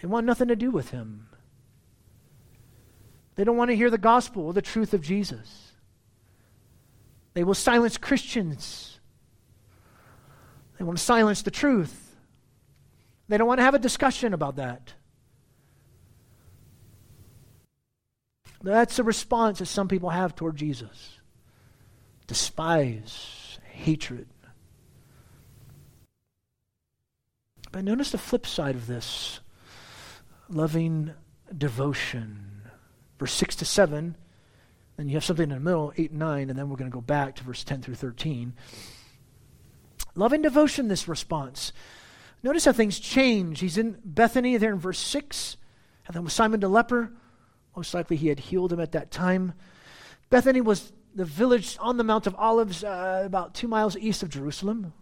They 0.02 0.08
want 0.08 0.26
nothing 0.26 0.48
to 0.48 0.56
do 0.56 0.72
with 0.72 0.90
him. 0.92 1.28
They 3.36 3.44
don't 3.44 3.58
want 3.58 3.70
to 3.70 3.76
hear 3.76 3.90
the 3.90 3.98
gospel 3.98 4.46
or 4.48 4.54
the 4.54 4.62
truth 4.62 4.94
of 4.94 5.02
Jesus. 5.02 5.74
They 7.34 7.44
will 7.44 7.54
silence 7.54 7.98
Christians. 7.98 9.00
They 10.78 10.86
want 10.86 10.98
to 10.98 11.04
silence 11.04 11.42
the 11.42 11.52
truth. 11.52 12.16
They 13.28 13.38
don't 13.38 13.48
want 13.48 13.60
to 13.60 13.64
have 13.64 13.76
a 13.76 13.80
discussion 13.80 14.34
about 14.34 14.56
that. 14.56 14.94
That's 18.62 19.00
a 19.00 19.04
response 19.04 19.60
that 19.60 19.68
some 19.68 19.88
people 19.88 20.10
have 20.10 20.36
toward 20.36 20.56
Jesus 20.56 21.19
despise, 22.30 23.58
hatred. 23.72 24.28
But 27.72 27.84
notice 27.84 28.12
the 28.12 28.20
flip 28.20 28.46
side 28.46 28.76
of 28.76 28.86
this 28.86 29.40
loving 30.48 31.16
devotion. 31.58 32.62
Verse 33.18 33.34
6 33.34 33.56
to 33.58 33.66
7, 33.66 34.16
then 34.96 35.10
you 35.10 35.16
have 35.16 35.24
something 35.24 35.50
in 35.50 35.50
the 35.50 35.60
middle, 35.60 35.92
8 35.98 36.12
and 36.12 36.20
9, 36.20 36.50
and 36.52 36.60
then 36.60 36.70
we're 36.70 36.78
going 36.78 36.92
to 36.92 36.96
go 36.96 37.02
back 37.02 37.36
to 37.38 37.44
verse 37.44 37.64
10 37.64 37.82
through 37.82 37.96
13. 37.96 38.54
Loving 40.14 40.44
devotion, 40.44 40.88
this 40.88 41.08
response. 41.08 41.74
Notice 42.44 42.66
how 42.66 42.74
things 42.74 43.00
change. 43.00 43.60
He's 43.60 43.80
in 43.80 43.98
Bethany 44.06 44.56
there 44.58 44.72
in 44.72 44.80
verse 44.80 45.00
6, 45.00 45.58
and 46.06 46.16
then 46.16 46.24
with 46.24 46.34
Simon 46.34 46.60
the 46.60 46.70
leper, 46.70 47.12
most 47.76 47.96
likely 47.96 48.18
he 48.18 48.28
had 48.28 48.40
healed 48.40 48.72
him 48.72 48.80
at 48.80 48.92
that 48.92 49.10
time. 49.10 49.54
Bethany 50.30 50.62
was 50.62 50.94
the 51.14 51.26
village 51.26 51.78
on 51.80 51.98
the 51.98 52.04
Mount 52.04 52.28
of 52.28 52.36
Olives, 52.36 52.84
uh, 52.84 53.24
about 53.26 53.54
two 53.54 53.68
miles 53.68 53.98
east 53.98 54.24
of 54.24 54.30
Jerusalem. 54.30 54.94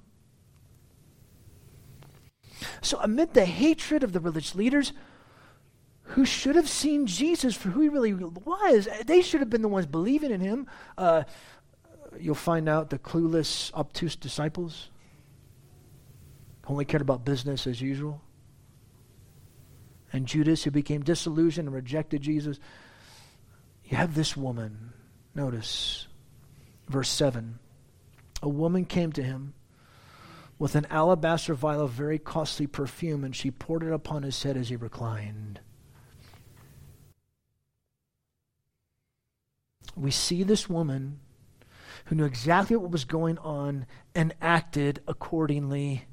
So, 2.81 2.99
amid 3.01 3.33
the 3.33 3.45
hatred 3.45 4.03
of 4.03 4.13
the 4.13 4.19
religious 4.19 4.55
leaders, 4.55 4.93
who 6.01 6.25
should 6.25 6.55
have 6.55 6.69
seen 6.69 7.05
Jesus 7.05 7.55
for 7.55 7.69
who 7.69 7.81
he 7.81 7.89
really 7.89 8.13
was, 8.13 8.87
they 9.05 9.21
should 9.21 9.41
have 9.41 9.49
been 9.49 9.61
the 9.61 9.67
ones 9.67 9.85
believing 9.85 10.31
in 10.31 10.39
him. 10.39 10.67
Uh, 10.97 11.23
you'll 12.17 12.35
find 12.35 12.67
out 12.67 12.89
the 12.89 12.97
clueless, 12.97 13.73
obtuse 13.73 14.15
disciples 14.15 14.89
only 16.69 16.85
cared 16.85 17.01
about 17.01 17.25
business 17.25 17.65
as 17.65 17.81
usual. 17.81 18.21
And 20.11 20.25
Judas, 20.25 20.63
who 20.63 20.71
became 20.71 21.01
disillusioned 21.01 21.67
and 21.67 21.75
rejected 21.75 22.21
Jesus. 22.21 22.59
You 23.85 23.97
have 23.97 24.15
this 24.15 24.35
woman 24.35 24.93
Notice 25.37 26.07
verse 26.89 27.09
7. 27.09 27.59
A 28.41 28.49
woman 28.49 28.85
came 28.85 29.11
to 29.11 29.21
him 29.21 29.53
with 30.57 30.73
an 30.73 30.87
alabaster 30.89 31.53
vial 31.53 31.81
of 31.81 31.91
very 31.91 32.17
costly 32.17 32.65
perfume, 32.65 33.23
and 33.23 33.35
she 33.35 33.51
poured 33.51 33.83
it 33.83 33.93
upon 33.93 34.23
his 34.23 34.41
head 34.41 34.57
as 34.57 34.69
he 34.69 34.75
reclined. 34.75 35.59
We 39.95 40.09
see 40.09 40.41
this 40.41 40.67
woman 40.67 41.19
who 42.05 42.15
knew 42.15 42.25
exactly 42.25 42.75
what 42.75 42.89
was 42.89 43.05
going 43.05 43.37
on 43.37 43.85
and 44.15 44.33
acted 44.41 45.03
accordingly. 45.07 46.05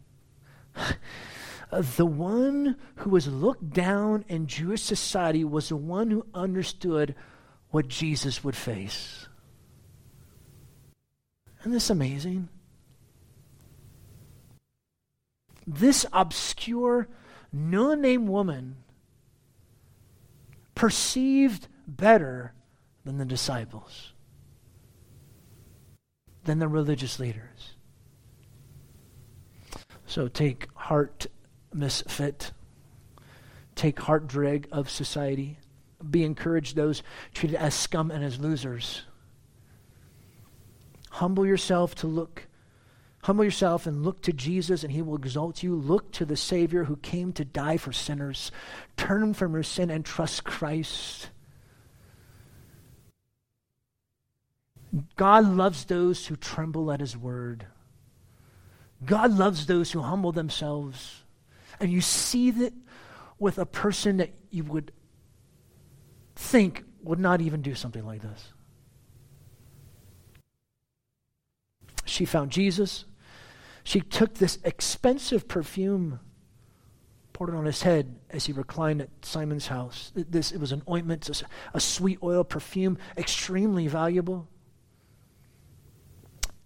the 1.73 2.07
one 2.07 2.77
who 2.97 3.09
was 3.09 3.27
looked 3.27 3.71
down 3.71 4.27
in 4.29 4.47
Jewish 4.47 4.83
society 4.83 5.45
was 5.45 5.71
the 5.71 5.77
one 5.77 6.11
who 6.11 6.27
understood 6.35 7.15
what 7.75 7.89
Jesus 7.89 8.45
would 8.45 8.55
face. 8.55 9.27
Isn't 11.59 11.73
this 11.73 11.91
amazing? 11.91 12.49
This 15.67 16.07
obscure, 16.13 17.09
no 17.53 17.95
name 17.95 18.29
woman 18.29 18.77
perceived 20.77 21.67
better 21.89 22.55
than 23.05 23.19
the 23.19 23.25
disciples, 23.25 24.13
than 26.45 26.61
the 26.61 26.69
religious 26.69 27.19
leaders. 27.19 27.75
So 30.07 30.29
take 30.29 30.69
heart 30.77 31.27
misfit, 31.73 32.53
take 33.75 33.99
heart 33.99 34.29
drag 34.29 34.69
of 34.71 34.89
society 34.89 35.59
be 36.11 36.25
encouraged 36.25 36.77
those 36.77 37.03
treated 37.33 37.57
as 37.57 37.75
scum 37.75 38.11
and 38.11 38.25
as 38.25 38.39
losers. 38.39 39.03
Humble 41.11 41.47
yourself 41.47 41.95
to 41.97 42.07
look, 42.07 42.47
humble 43.23 43.45
yourself 43.45 43.87
and 43.87 44.05
look 44.05 44.23
to 44.23 44.33
Jesus, 44.33 44.83
and 44.83 44.93
he 44.93 45.03
will 45.03 45.17
exalt 45.17 45.63
you. 45.63 45.75
Look 45.75 46.13
to 46.13 46.25
the 46.25 46.37
Savior 46.37 46.85
who 46.85 46.97
came 46.97 47.33
to 47.35 47.45
die 47.45 47.77
for 47.77 47.93
sinners. 47.93 48.51
Turn 48.97 49.35
from 49.35 49.55
your 49.55 49.63
sin 49.63 49.91
and 49.91 50.05
trust 50.05 50.45
Christ. 50.45 51.31
God 55.17 55.45
loves 55.47 55.85
those 55.85 56.27
who 56.27 56.37
tremble 56.37 56.91
at 56.93 57.01
his 57.01 57.17
word. 57.17 57.67
God 59.05 59.33
loves 59.33 59.67
those 59.67 59.93
who 59.93 60.01
humble 60.01 60.33
themselves. 60.33 61.23
And 61.81 61.91
you 61.91 62.01
see 62.01 62.51
that 62.53 62.73
with 63.39 63.59
a 63.59 63.67
person 63.67 64.19
that 64.19 64.33
you 64.51 64.65
would 64.65 64.93
think 66.37 66.85
would 67.03 67.19
not 67.19 67.41
even 67.41 67.63
do 67.63 67.75
something 67.75 68.05
like 68.05 68.23
this. 68.23 68.53
She 72.05 72.25
found 72.25 72.51
Jesus. 72.51 73.05
She 73.83 74.01
took 74.01 74.35
this 74.35 74.59
expensive 74.65 75.49
perfume, 75.49 76.21
poured 77.33 77.51
it 77.51 77.57
on 77.57 77.65
his 77.65 77.83
head 77.83 78.17
as 78.31 78.47
he 78.47 78.53
reclined 78.53 79.03
at 79.03 79.11
Simon's 79.23 79.67
house. 79.67 80.13
This 80.15 80.53
it 80.53 80.61
was 80.61 80.73
an 80.73 80.83
ointment, 80.89 81.29
a, 81.29 81.45
a 81.75 81.81
sweet 81.81 82.19
oil 82.23 82.45
perfume, 82.45 82.99
extremely 83.17 83.89
valuable. 83.89 84.49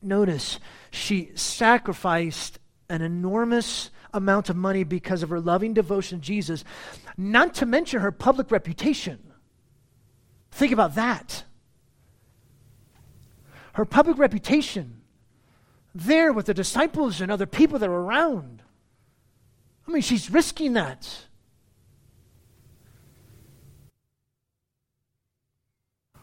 Notice 0.00 0.60
she 0.90 1.32
sacrificed 1.34 2.58
an 2.88 3.02
enormous 3.02 3.90
amount 4.14 4.48
of 4.48 4.56
money 4.56 4.84
because 4.84 5.22
of 5.22 5.30
her 5.30 5.40
loving 5.40 5.74
devotion 5.74 6.20
to 6.20 6.24
Jesus, 6.24 6.64
not 7.16 7.54
to 7.54 7.66
mention 7.66 8.00
her 8.00 8.12
public 8.12 8.50
reputation. 8.50 9.18
Think 10.50 10.72
about 10.72 10.94
that. 10.94 11.44
Her 13.74 13.84
public 13.84 14.18
reputation 14.18 15.02
there 15.94 16.32
with 16.32 16.46
the 16.46 16.54
disciples 16.54 17.20
and 17.20 17.30
other 17.30 17.46
people 17.46 17.78
that 17.78 17.88
are 17.88 17.92
around. 17.92 18.62
I 19.86 19.90
mean, 19.90 20.02
she's 20.02 20.30
risking 20.30 20.74
that. 20.74 21.26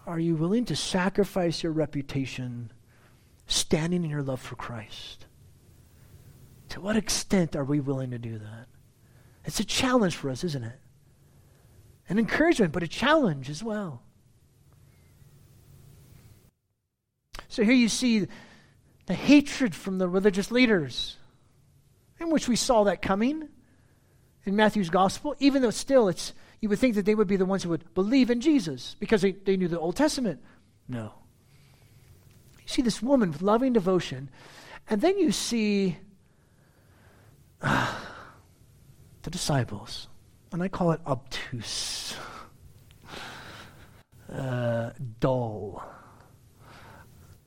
Are 0.06 0.20
you 0.20 0.36
willing 0.36 0.66
to 0.66 0.76
sacrifice 0.76 1.64
your 1.64 1.72
reputation 1.72 2.72
standing 3.48 4.04
in 4.04 4.10
your 4.10 4.22
love 4.22 4.40
for 4.40 4.56
Christ? 4.56 5.26
To 6.70 6.82
what 6.82 6.96
extent 6.96 7.56
are 7.56 7.64
we 7.64 7.80
willing 7.80 8.12
to 8.12 8.20
do 8.20 8.38
that? 8.38 8.68
It's 9.46 9.60
a 9.60 9.66
challenge 9.66 10.16
for 10.16 10.30
us, 10.30 10.44
isn't 10.44 10.64
it? 10.64 10.80
An 12.08 12.20
encouragement, 12.20 12.72
but 12.72 12.84
a 12.84 12.88
challenge 12.88 13.50
as 13.50 13.64
well. 13.64 14.04
So 17.56 17.64
here 17.64 17.72
you 17.72 17.88
see 17.88 18.28
the 19.06 19.14
hatred 19.14 19.74
from 19.74 19.98
the 19.98 20.10
religious 20.10 20.52
leaders, 20.52 21.16
in 22.20 22.30
which 22.30 22.50
we 22.50 22.58
saw 22.58 22.84
that 22.84 23.02
coming. 23.02 23.48
in 24.44 24.58
Matthew's 24.58 24.90
gospel, 24.90 25.38
even 25.40 25.62
though 25.62 25.70
still 25.70 26.10
it's, 26.10 26.34
you 26.60 26.68
would 26.68 26.80
think 26.80 26.96
that 26.96 27.06
they 27.06 27.16
would 27.16 27.30
be 27.30 27.38
the 27.38 27.46
ones 27.46 27.64
who 27.64 27.70
would 27.70 27.94
believe 27.94 28.30
in 28.30 28.42
Jesus 28.42 28.98
because 29.00 29.22
they, 29.22 29.32
they 29.32 29.56
knew 29.56 29.70
the 29.70 29.80
Old 29.80 29.96
Testament. 29.96 30.44
No. 30.90 31.14
You 32.62 32.68
see 32.68 32.82
this 32.82 33.02
woman 33.02 33.32
with 33.32 33.42
loving 33.42 33.72
devotion, 33.72 34.30
and 34.90 35.00
then 35.00 35.18
you 35.18 35.32
see 35.32 35.98
uh, 37.62 37.96
the 39.24 39.30
disciples, 39.30 40.10
and 40.52 40.62
I 40.62 40.68
call 40.68 40.92
it 40.92 41.00
obtuse, 41.08 42.16
uh, 44.30 44.90
dull. 45.22 45.82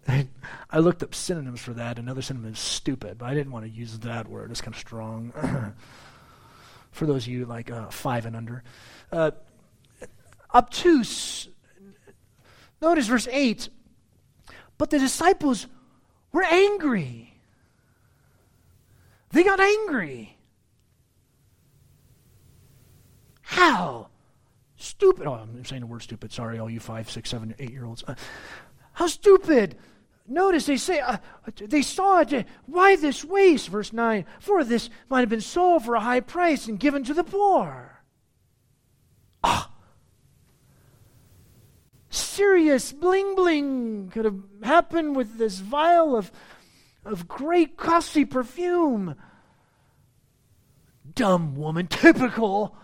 I 0.70 0.78
looked 0.78 1.02
up 1.02 1.14
synonyms 1.14 1.60
for 1.60 1.74
that. 1.74 1.98
Another 1.98 2.22
synonym 2.22 2.52
is 2.52 2.58
stupid, 2.58 3.18
but 3.18 3.26
I 3.26 3.34
didn't 3.34 3.52
want 3.52 3.64
to 3.66 3.70
use 3.70 3.98
that 4.00 4.28
word. 4.28 4.50
It's 4.50 4.60
kind 4.60 4.74
of 4.74 4.80
strong. 4.80 5.32
for 6.90 7.06
those 7.06 7.24
of 7.24 7.28
you 7.28 7.46
like 7.46 7.70
uh, 7.70 7.88
five 7.88 8.26
and 8.26 8.34
under. 8.34 8.62
Uh, 9.12 9.30
obtuse. 10.54 11.48
Notice 12.80 13.06
verse 13.06 13.28
8. 13.30 13.68
But 14.78 14.90
the 14.90 14.98
disciples 14.98 15.66
were 16.32 16.44
angry. 16.44 17.34
They 19.30 19.42
got 19.42 19.60
angry. 19.60 20.36
How? 23.42 24.08
Stupid. 24.76 25.26
Oh, 25.26 25.32
I'm 25.32 25.64
saying 25.64 25.80
the 25.80 25.86
word 25.86 26.02
stupid. 26.02 26.32
Sorry, 26.32 26.58
all 26.58 26.70
you 26.70 26.80
five, 26.80 27.10
six, 27.10 27.28
seven, 27.28 27.54
eight 27.58 27.72
year 27.72 27.84
olds. 27.84 28.04
Uh, 28.06 28.14
how 28.92 29.06
stupid. 29.06 29.76
Notice 30.28 30.66
they 30.66 30.76
say, 30.76 31.00
uh, 31.00 31.16
they 31.56 31.80
saw 31.80 32.20
it. 32.20 32.46
Why 32.66 32.96
this 32.96 33.24
waste? 33.24 33.68
Verse 33.68 33.94
9. 33.94 34.26
For 34.40 34.62
this 34.62 34.90
might 35.08 35.20
have 35.20 35.30
been 35.30 35.40
sold 35.40 35.84
for 35.84 35.94
a 35.94 36.00
high 36.00 36.20
price 36.20 36.68
and 36.68 36.78
given 36.78 37.02
to 37.04 37.14
the 37.14 37.24
poor. 37.24 38.02
Ah. 39.42 39.70
Serious 42.10 42.92
bling 42.92 43.34
bling 43.34 44.10
could 44.10 44.26
have 44.26 44.38
happened 44.62 45.16
with 45.16 45.38
this 45.38 45.60
vial 45.60 46.14
of, 46.14 46.30
of 47.06 47.26
great 47.26 47.78
costly 47.78 48.26
perfume. 48.26 49.14
Dumb 51.14 51.56
woman, 51.56 51.86
typical. 51.86 52.76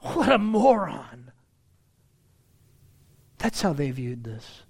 What 0.00 0.30
a 0.30 0.38
moron. 0.38 1.32
That's 3.38 3.62
how 3.62 3.72
they 3.72 3.90
viewed 3.90 4.24
this. 4.24 4.62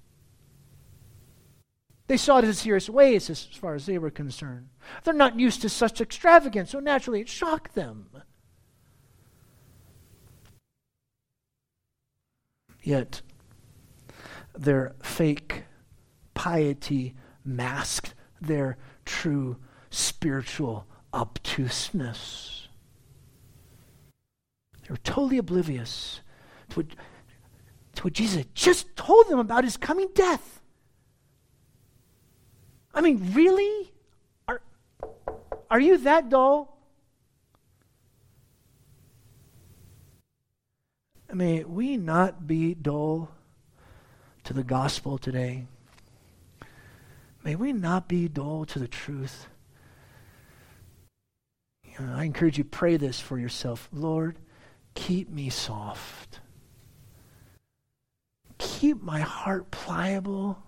They 2.09 2.17
saw 2.17 2.39
it 2.39 2.45
in 2.45 2.55
serious 2.55 2.89
ways 2.89 3.29
as 3.29 3.45
far 3.45 3.75
as 3.75 3.85
they 3.85 3.99
were 3.99 4.11
concerned. 4.11 4.71
They're 5.05 5.13
not 5.13 5.39
used 5.39 5.61
to 5.63 5.69
such 5.69 6.01
extravagance, 6.01 6.71
so 6.71 6.81
naturally 6.81 7.21
it 7.21 7.29
shocked 7.29 7.75
them. 7.75 8.09
Yet, 12.83 13.21
their 14.57 14.95
fake 15.03 15.65
piety 16.33 17.15
masked 17.45 18.15
their 18.41 18.79
true 19.05 19.59
spiritual 19.91 20.87
obtuseness. 21.13 22.69
They 24.83 24.89
were 24.89 24.97
totally 24.99 25.37
oblivious 25.37 26.23
to 26.71 26.77
what, 26.77 26.87
to 27.97 28.03
what 28.05 28.15
Jesus 28.15 28.47
just 28.55 28.97
told 28.97 29.29
them 29.29 29.39
about 29.39 29.65
his 29.65 29.77
coming 29.77 30.09
death. 30.15 30.58
I 32.95 33.01
mean, 33.01 33.33
really? 33.33 33.93
Are, 34.47 34.61
are 35.71 35.81
you 35.81 35.99
that 35.99 36.29
dull? 36.29 36.79
May 41.33 41.63
we 41.65 41.97
not 41.97 42.47
be 42.47 42.75
dull 42.75 43.31
to 44.45 44.55
the 44.55 44.65
gospel 44.65 45.19
today. 45.19 45.67
May 47.45 47.55
we 47.55 47.73
not 47.73 48.09
be 48.09 48.29
dull 48.29 48.65
to 48.67 48.79
the 48.79 48.89
truth. 48.89 49.47
You 51.85 52.07
know, 52.07 52.15
I 52.15 52.25
encourage 52.25 52.59
you 52.59 52.65
pray 52.65 52.97
this 52.97 53.21
for 53.21 53.39
yourself. 53.39 53.89
Lord, 53.93 54.39
keep 54.95 55.29
me 55.29 55.51
soft. 55.51 56.41
Keep 58.59 59.03
my 59.03 59.21
heart 59.21 59.71
pliable 59.71 60.59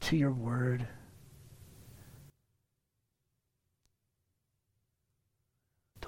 to 0.00 0.16
your 0.16 0.32
word. 0.32 0.86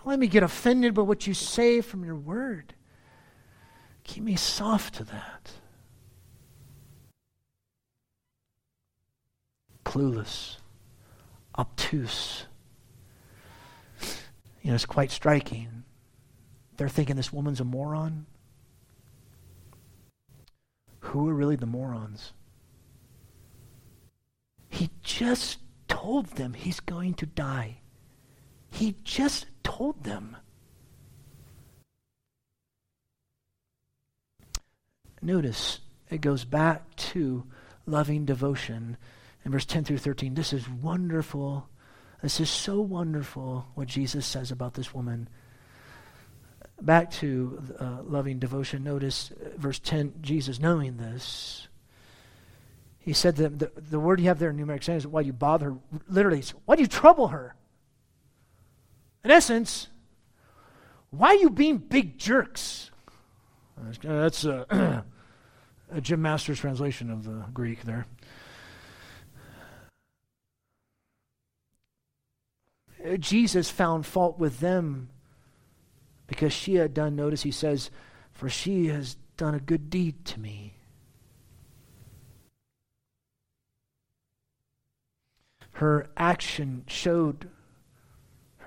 Let 0.08 0.18
me 0.18 0.26
get 0.26 0.42
offended 0.42 0.94
by 0.94 1.02
what 1.02 1.26
you 1.26 1.34
say 1.34 1.80
from 1.80 2.04
your 2.04 2.16
word. 2.16 2.74
Keep 4.04 4.24
me 4.24 4.36
soft 4.36 4.94
to 4.94 5.04
that. 5.04 5.50
Clueless, 9.84 10.56
obtuse. 11.58 12.46
You 14.62 14.70
know, 14.70 14.74
it's 14.74 14.86
quite 14.86 15.10
striking. 15.10 15.84
They're 16.78 16.88
thinking 16.88 17.16
this 17.16 17.32
woman's 17.32 17.60
a 17.60 17.64
moron. 17.64 18.26
Who 21.00 21.28
are 21.28 21.34
really 21.34 21.56
the 21.56 21.66
morons? 21.66 22.32
He 24.70 24.90
just 25.02 25.58
told 25.86 26.26
them 26.26 26.54
he's 26.54 26.80
going 26.80 27.14
to 27.14 27.26
die. 27.26 27.80
He 28.70 28.96
just 29.04 29.46
told 29.62 30.04
them. 30.04 30.36
Notice 35.20 35.80
it 36.10 36.20
goes 36.20 36.44
back 36.44 36.94
to 36.96 37.44
loving 37.86 38.24
devotion 38.24 38.96
in 39.44 39.52
verse 39.52 39.64
10 39.64 39.84
through 39.84 39.98
13. 39.98 40.34
This 40.34 40.52
is 40.52 40.68
wonderful. 40.68 41.68
This 42.22 42.40
is 42.40 42.50
so 42.50 42.80
wonderful 42.80 43.66
what 43.74 43.88
Jesus 43.88 44.26
says 44.26 44.50
about 44.50 44.74
this 44.74 44.94
woman. 44.94 45.28
Back 46.80 47.10
to 47.12 47.60
uh, 47.80 48.02
loving 48.04 48.38
devotion. 48.38 48.84
Notice 48.84 49.32
uh, 49.32 49.50
verse 49.56 49.80
10 49.80 50.14
Jesus, 50.20 50.60
knowing 50.60 50.96
this, 50.96 51.66
he 52.98 53.12
said 53.12 53.36
that 53.36 53.58
the, 53.58 53.72
the 53.90 53.98
word 53.98 54.20
you 54.20 54.26
have 54.26 54.38
there 54.38 54.50
in 54.50 54.58
numeric 54.58 54.84
saying 54.84 54.98
is 54.98 55.06
why 55.06 55.22
do 55.22 55.26
you 55.26 55.32
bother 55.32 55.70
her. 55.70 55.78
Literally, 56.08 56.44
why 56.66 56.76
do 56.76 56.82
you 56.82 56.88
trouble 56.88 57.28
her? 57.28 57.54
In 59.24 59.30
essence, 59.30 59.88
why 61.10 61.28
are 61.28 61.34
you 61.34 61.50
being 61.50 61.78
big 61.78 62.18
jerks? 62.18 62.90
That's 64.02 64.44
a, 64.44 65.04
a 65.92 66.00
Jim 66.00 66.22
Masters 66.22 66.60
translation 66.60 67.10
of 67.10 67.24
the 67.24 67.44
Greek 67.52 67.82
there. 67.82 68.06
Jesus 73.18 73.70
found 73.70 74.06
fault 74.06 74.38
with 74.38 74.60
them 74.60 75.08
because 76.26 76.52
she 76.52 76.74
had 76.74 76.92
done, 76.92 77.16
notice 77.16 77.42
he 77.42 77.50
says, 77.50 77.90
for 78.32 78.48
she 78.48 78.88
has 78.88 79.16
done 79.36 79.54
a 79.54 79.60
good 79.60 79.88
deed 79.88 80.24
to 80.26 80.40
me. 80.40 80.74
Her 85.72 86.08
action 86.16 86.84
showed 86.88 87.48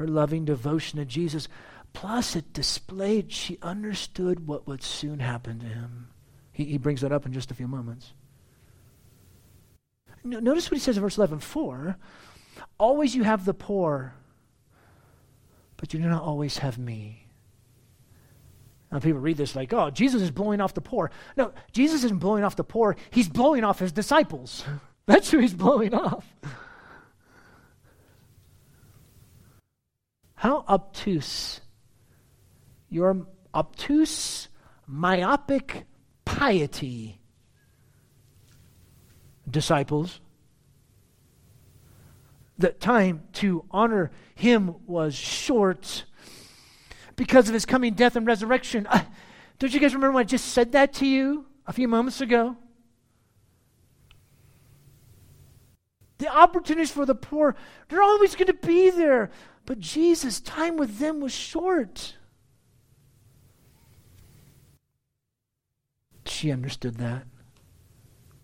her 0.02 0.08
loving 0.08 0.46
devotion 0.46 1.00
to 1.00 1.06
Jesus. 1.06 1.48
Plus, 1.94 2.36
it 2.36 2.54
displayed 2.54 3.32
she 3.32 3.60
understood 3.62 4.48
what 4.48 4.68
would 4.68 4.82
soon 4.82 5.20
happen 5.20 5.60
to 5.60 5.66
him. 5.66 6.08
He, 6.52 6.66
he 6.66 6.78
brings 6.78 7.02
that 7.02 7.12
up 7.12 7.26
in 7.26 7.34
just 7.34 7.52
a 7.52 7.54
few 7.54 7.68
moments. 7.68 8.14
Notice 10.24 10.70
what 10.70 10.78
he 10.78 10.82
says 10.82 10.98
in 10.98 11.02
verse 11.02 11.18
11 11.18 11.40
For 11.40 11.98
always 12.78 13.16
you 13.16 13.24
have 13.24 13.46
the 13.46 13.54
poor, 13.54 14.14
but 15.78 15.94
you 15.94 16.00
do 16.00 16.08
not 16.08 16.24
always 16.24 16.58
have 16.60 16.78
me. 16.78 17.28
Now, 18.92 19.00
people 19.00 19.22
read 19.22 19.38
this 19.38 19.56
like, 19.56 19.72
oh, 19.72 19.90
Jesus 19.90 20.22
is 20.22 20.32
blowing 20.32 20.60
off 20.60 20.74
the 20.74 20.82
poor. 20.82 21.12
No, 21.38 21.54
Jesus 21.72 22.04
isn't 22.04 22.20
blowing 22.20 22.44
off 22.44 22.56
the 22.56 22.64
poor, 22.64 22.96
he's 23.12 23.30
blowing 23.30 23.64
off 23.64 23.80
his 23.80 23.92
disciples. 23.92 24.64
That's 25.06 25.32
who 25.32 25.40
he's 25.40 25.54
blowing 25.54 25.94
off. 25.94 26.26
How 30.42 30.66
obtuse. 30.68 31.62
Your 32.90 33.28
obtuse, 33.54 34.48
myopic 34.88 35.86
piety, 36.26 37.20
disciples. 39.48 40.20
The 42.58 42.70
time 42.70 43.22
to 43.34 43.66
honor 43.70 44.10
him 44.34 44.78
was 44.88 45.14
short 45.14 46.06
because 47.16 47.48
of 47.48 47.54
his 47.54 47.68
coming 47.68 47.94
death 47.94 48.16
and 48.16 48.26
resurrection. 48.26 48.88
Uh, 48.88 49.04
don't 49.60 49.72
you 49.72 49.80
guys 49.80 49.94
remember 49.94 50.16
when 50.16 50.22
I 50.22 50.28
just 50.28 50.46
said 50.46 50.72
that 50.72 50.94
to 50.94 51.06
you 51.06 51.46
a 51.68 51.72
few 51.72 51.88
moments 51.88 52.20
ago? 52.20 52.58
The 56.18 56.36
opportunities 56.36 56.90
for 56.90 57.06
the 57.06 57.14
poor, 57.14 57.56
they're 57.90 58.02
always 58.02 58.34
going 58.34 58.48
to 58.48 58.54
be 58.56 58.90
there. 58.90 59.30
But 59.66 59.80
Jesus' 59.80 60.40
time 60.40 60.78
with 60.78 61.00
them 61.00 61.20
was 61.20 61.32
short. 61.32 62.16
She 66.26 66.52
understood 66.52 66.96
that. 66.96 67.24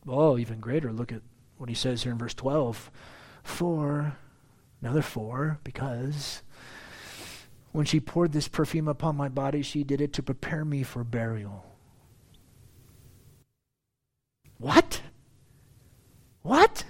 Oh, 0.08 0.38
even 0.38 0.60
greater. 0.60 0.91
Look 0.91 1.12
at 1.12 1.21
what 1.58 1.69
he 1.69 1.75
says 1.75 2.03
here 2.03 2.12
in 2.12 2.17
verse 2.17 2.34
12. 2.34 2.91
For, 3.43 4.15
another 4.82 5.01
for, 5.01 5.60
because 5.63 6.43
when 7.71 7.86
she 7.86 7.99
poured 7.99 8.32
this 8.32 8.47
perfume 8.47 8.88
upon 8.88 9.15
my 9.15 9.30
body, 9.30 9.62
she 9.62 9.84
did 9.84 10.01
it 10.01 10.13
to 10.13 10.23
prepare 10.23 10.65
me 10.65 10.84
for 10.84 11.03
burial. 11.03 11.65
What? 14.58 15.01
What? 16.41 16.84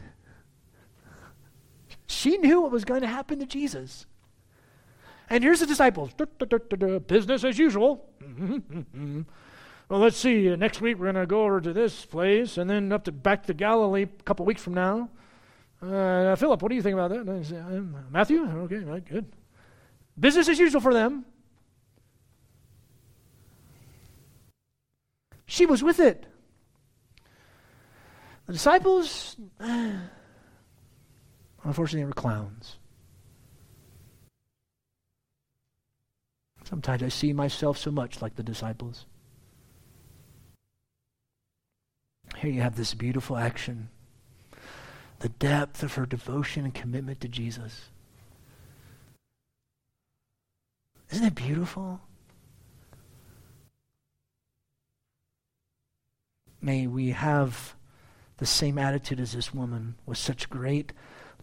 She 2.06 2.38
knew 2.38 2.62
what 2.62 2.72
was 2.72 2.86
going 2.86 3.02
to 3.02 3.08
happen 3.08 3.40
to 3.40 3.46
Jesus. 3.46 4.06
And 5.30 5.44
here's 5.44 5.60
the 5.60 5.66
disciples 5.66 6.12
business 7.08 7.44
as 7.44 7.60
usual. 7.60 8.06
well, 9.90 10.00
let's 10.00 10.18
see. 10.18 10.56
Next 10.56 10.80
week 10.82 10.98
we're 10.98 11.12
going 11.12 11.16
to 11.16 11.26
go 11.26 11.44
over 11.44 11.60
to 11.62 11.74
this 11.74 12.06
place 12.06 12.58
and 12.58 12.70
then 12.70 12.92
up 12.92 13.04
to 13.06 13.12
back 13.12 13.46
to 13.48 13.54
Galilee 13.54 14.04
a 14.04 14.24
couple 14.24 14.46
weeks 14.46 14.62
from 14.62 14.74
now. 14.74 15.10
Uh, 15.82 16.36
Philip, 16.36 16.62
what 16.62 16.70
do 16.70 16.76
you 16.76 16.82
think 16.82 16.94
about 16.94 17.10
that? 17.12 17.28
Uh, 17.28 17.82
Matthew? 18.10 18.44
Okay, 18.44 18.78
right, 18.78 19.06
good. 19.06 19.26
Business 20.20 20.48
as 20.50 20.58
usual 20.58 20.82
for 20.82 20.94
them. 20.94 21.26
She 25.46 25.66
was 25.66 25.84
with 25.84 26.00
it. 26.00 26.26
The 28.48 28.54
disciples, 28.54 29.36
unfortunately, 31.64 32.06
were 32.06 32.14
clowns. 32.14 32.77
Sometimes 36.68 37.02
I 37.02 37.08
see 37.08 37.32
myself 37.32 37.78
so 37.78 37.92
much 37.92 38.22
like 38.22 38.36
the 38.36 38.44
disciples. 38.44 39.06
Here 42.36 42.52
you 42.52 42.62
have 42.62 42.76
this 42.76 42.94
beautiful 42.94 43.38
action, 43.38 43.88
the 45.20 45.30
depth 45.30 45.82
of 45.82 45.94
her 45.94 46.06
devotion 46.06 46.66
and 46.66 46.74
commitment 46.74 47.22
to 47.22 47.30
Jesus. 47.30 47.86
Isn't 51.10 51.28
it 51.28 51.36
beautiful? 51.36 52.02
May 56.62 56.86
we 56.86 57.12
have 57.12 57.76
the 58.40 58.46
same 58.46 58.78
attitude 58.78 59.22
as 59.22 59.32
this 59.32 59.54
woman 59.54 59.96
with 60.06 60.18
such 60.18 60.50
great 60.50 60.92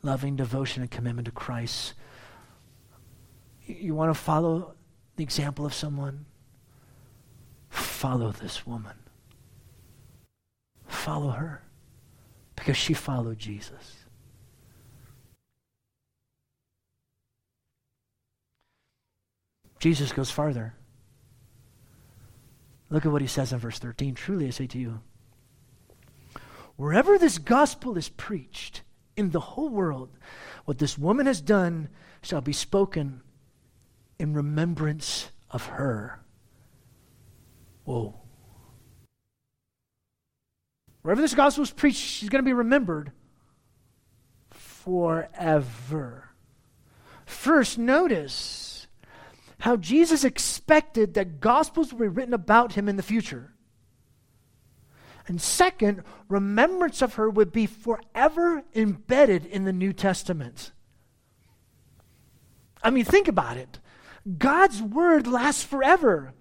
loving 0.03 0.37
devotion 0.37 0.83
and 0.83 0.91
commitment 0.91 1.25
to 1.25 1.33
Christ. 1.33 1.95
You 3.65 3.95
want 3.95 4.11
to 4.11 4.21
follow 4.21 4.75
the 5.17 5.23
example 5.23 5.65
of 5.65 5.75
someone? 5.75 6.27
Follow 7.69 8.33
this 8.33 8.67
woman. 8.67 8.97
Follow 10.87 11.31
her 11.31 11.63
because 12.57 12.77
she 12.77 12.95
followed 12.95 13.39
Jesus. 13.39 14.05
Jesus 19.81 20.13
goes 20.13 20.31
farther. 20.31 20.75
Look 22.89 23.05
at 23.05 23.13
what 23.13 23.21
he 23.21 23.29
says 23.29 23.53
in 23.53 23.59
verse 23.59 23.79
13. 23.79 24.15
Truly 24.15 24.47
I 24.47 24.51
say 24.51 24.67
to 24.69 24.79
you, 24.79 25.01
Wherever 26.77 27.19
this 27.19 27.39
gospel 27.39 27.97
is 27.97 28.09
preached 28.09 28.83
in 29.17 29.31
the 29.31 29.41
whole 29.41 29.69
world, 29.69 30.11
what 30.65 30.79
this 30.79 30.97
woman 30.97 31.27
has 31.27 31.41
done 31.41 31.89
shall 32.23 32.41
be 32.41 32.53
spoken 32.53 33.21
in 34.19 34.35
remembrance 34.35 35.31
of 35.51 35.67
her. 35.67 36.21
Whoa. 37.85 38.15
Wherever 41.03 41.21
this 41.21 41.35
gospel 41.35 41.65
is 41.65 41.71
preached, 41.71 41.99
she's 41.99 42.29
going 42.29 42.43
to 42.43 42.49
be 42.49 42.55
remembered 42.55 43.13
forever. 44.51 46.31
First, 47.27 47.79
notice 47.79 48.87
how 49.61 49.77
Jesus 49.77 50.25
expected 50.25 51.15
that 51.15 51.41
gospels 51.41 51.93
would 51.93 52.01
be 52.01 52.09
written 52.09 52.35
about 52.35 52.73
him 52.73 52.89
in 52.89 52.97
the 52.97 53.03
future. 53.03 53.53
And 55.27 55.41
second, 55.41 56.03
remembrance 56.29 57.01
of 57.01 57.15
her 57.15 57.31
would 57.31 57.51
be 57.53 57.67
forever 57.67 58.63
embedded 58.75 59.47
in 59.47 59.65
the 59.65 59.73
New 59.73 59.93
Testament. 59.93 60.73
I 62.83 62.91
mean, 62.91 63.07
think 63.07 63.29
about 63.29 63.57
it. 63.57 63.79
God's 64.39 64.81
word 64.81 65.27
lasts 65.27 65.63
forever. 65.63 66.33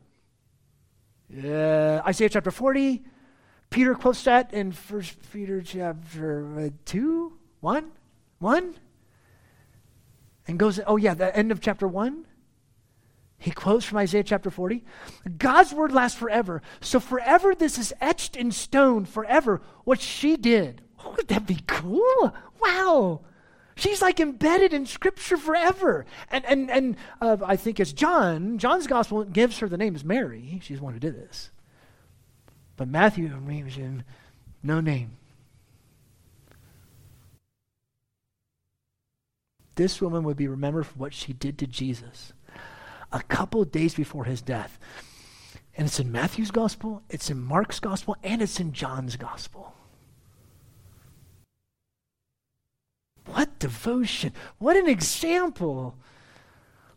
Uh, 1.32 2.02
Isaiah 2.06 2.30
chapter 2.30 2.52
40, 2.52 3.04
Peter 3.70 3.96
quotes 3.96 4.24
that 4.24 4.54
in 4.54 4.72
1 4.72 5.04
Peter 5.32 5.62
chapter 5.62 6.72
2, 6.86 7.34
1, 7.60 7.92
1. 8.40 8.76
And 10.48 10.60
goes, 10.60 10.80
oh 10.86 10.98
yeah, 10.98 11.14
the 11.14 11.36
end 11.36 11.52
of 11.52 11.60
chapter 11.60 11.88
1. 11.88 12.26
He 13.44 13.52
quotes 13.52 13.84
from 13.84 13.98
Isaiah 13.98 14.24
chapter 14.24 14.50
40 14.50 14.86
God's 15.38 15.74
word 15.74 15.92
lasts 15.92 16.18
forever. 16.18 16.62
So, 16.80 17.02
forever, 17.02 17.54
this 17.54 17.78
is 17.78 17.94
etched 18.00 18.38
in 18.38 18.52
stone 18.52 19.04
forever 19.04 19.62
what 19.84 20.00
she 20.00 20.38
did. 20.38 20.82
Oh, 21.04 21.14
would 21.18 21.28
that 21.28 21.46
be 21.46 21.60
cool? 21.68 22.34
Wow. 22.62 23.22
She's 23.76 24.02
like 24.02 24.20
embedded 24.20 24.74
in 24.74 24.86
Scripture 24.86 25.38
forever. 25.38 26.06
And, 26.30 26.46
and, 26.46 26.70
and 26.70 26.98
uh, 27.22 27.38
I 27.44 27.56
think 27.56 27.80
it's 27.80 27.94
John, 27.94 28.58
John's 28.58 28.88
gospel 28.88 29.24
gives 29.24 29.60
her 29.60 29.68
the 29.68 29.78
name 29.78 29.96
is 29.96 30.04
Mary. 30.04 30.60
She's 30.64 30.78
the 30.78 30.84
one 30.84 30.94
who 30.94 31.00
did 31.00 31.16
this. 31.16 31.50
But 32.78 32.88
Matthew 32.88 33.30
names 33.30 33.76
him 33.76 34.04
no 34.62 34.80
name. 34.80 35.18
This 39.76 40.02
woman 40.02 40.24
would 40.24 40.38
be 40.38 40.48
remembered 40.48 40.86
for 40.86 41.00
what 41.00 41.14
she 41.14 41.34
did 41.34 41.58
to 41.60 41.68
Jesus 41.68 42.34
a 43.12 43.22
couple 43.24 43.64
days 43.66 43.96
before 43.96 44.26
his 44.26 44.42
death. 44.42 44.80
And 45.76 45.88
it's 45.88 46.00
in 46.00 46.12
Matthew's 46.12 46.52
gospel, 46.52 47.02
it's 47.10 47.32
in 47.32 47.42
Mark's 47.42 47.80
gospel, 47.80 48.16
and 48.24 48.42
it's 48.42 48.60
in 48.60 48.74
John's 48.74 49.16
gospel. 49.16 49.74
What 53.26 53.60
devotion! 53.60 54.34
What 54.58 54.78
an 54.78 54.88
example! 54.88 55.98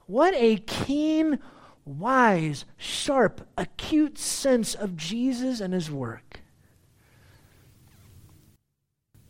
What 0.07 0.35
a 0.35 0.57
keen, 0.59 1.41
wise, 1.85 2.65
sharp, 2.77 3.47
acute 3.57 4.19
sense 4.19 4.75
of 4.75 4.97
Jesus 4.97 5.61
and 5.61 5.75
his 5.75 5.91
work. 5.91 6.41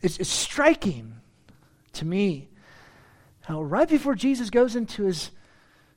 It's, 0.03 0.19
it's 0.19 0.31
striking 0.31 1.15
to 1.95 2.05
me 2.05 2.49
how 3.43 3.63
right 3.63 3.89
before 3.89 4.15
Jesus 4.15 4.51
goes 4.51 4.77
into 4.77 5.05
his 5.05 5.31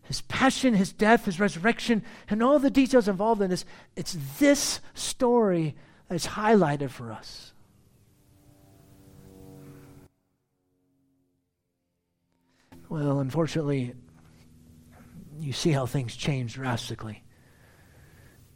his 0.09 0.21
passion, 0.21 0.73
his 0.73 0.91
death, 0.91 1.25
his 1.25 1.39
resurrection, 1.39 2.01
and 2.27 2.41
all 2.41 2.57
the 2.57 2.71
details 2.71 3.07
involved 3.07 3.43
in 3.43 3.51
this. 3.51 3.63
It's 3.95 4.17
this 4.39 4.81
story 4.95 5.75
that's 6.07 6.25
highlighted 6.25 6.89
for 6.89 7.11
us. 7.11 7.53
Well, 12.89 13.19
unfortunately, 13.19 13.93
you 15.39 15.53
see 15.53 15.71
how 15.71 15.85
things 15.85 16.15
change 16.15 16.55
drastically 16.55 17.23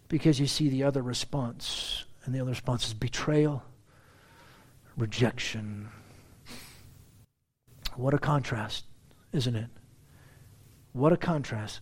because 0.08 0.40
you 0.40 0.48
see 0.48 0.70
the 0.70 0.84
other 0.84 1.04
response, 1.04 2.06
and 2.26 2.34
the 2.34 2.40
other 2.40 2.50
response 2.50 2.88
is 2.88 2.96
betrayal, 2.96 3.64
rejection. 4.98 5.88
What 7.96 8.16
a 8.16 8.18
contrast, 8.18 8.86
isn't 9.34 9.56
it? 9.56 9.70
What 10.94 11.14
a 11.14 11.18
contrast. 11.18 11.82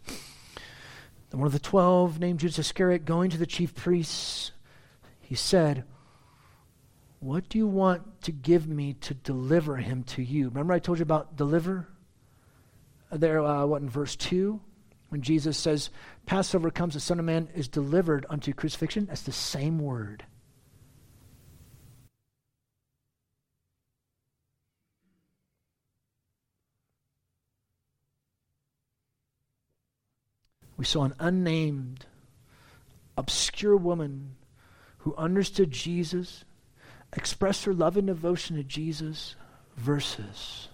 One 1.31 1.47
of 1.47 1.53
the 1.53 1.59
twelve, 1.59 2.19
named 2.19 2.41
Judas 2.41 2.59
Iscariot, 2.59 3.05
going 3.05 3.29
to 3.29 3.37
the 3.37 3.45
chief 3.45 3.73
priests, 3.73 4.51
he 5.21 5.35
said, 5.35 5.85
What 7.21 7.47
do 7.47 7.57
you 7.57 7.67
want 7.67 8.21
to 8.23 8.33
give 8.33 8.67
me 8.67 8.93
to 8.95 9.13
deliver 9.13 9.77
him 9.77 10.03
to 10.03 10.21
you? 10.21 10.49
Remember, 10.49 10.73
I 10.73 10.79
told 10.79 10.99
you 10.99 11.03
about 11.03 11.37
deliver? 11.37 11.87
There, 13.11 13.41
uh, 13.41 13.65
what, 13.65 13.81
in 13.81 13.89
verse 13.89 14.15
2? 14.15 14.59
When 15.09 15.21
Jesus 15.21 15.57
says, 15.57 15.89
Passover 16.25 16.71
comes, 16.71 16.93
the 16.93 17.01
Son 17.01 17.19
of 17.19 17.25
Man 17.25 17.49
is 17.53 17.67
delivered 17.67 18.25
unto 18.29 18.53
crucifixion. 18.53 19.07
That's 19.07 19.23
the 19.23 19.33
same 19.33 19.79
word. 19.79 20.23
We 30.77 30.85
saw 30.85 31.03
an 31.03 31.13
unnamed, 31.19 32.07
obscure 33.15 33.75
woman 33.75 34.35
who 34.99 35.13
understood 35.15 35.69
Jesus, 35.69 36.43
expressed 37.13 37.65
her 37.65 37.73
love 37.73 37.97
and 37.97 38.07
devotion 38.07 38.55
to 38.55 38.63
Jesus, 38.63 39.35
versus 39.75 40.69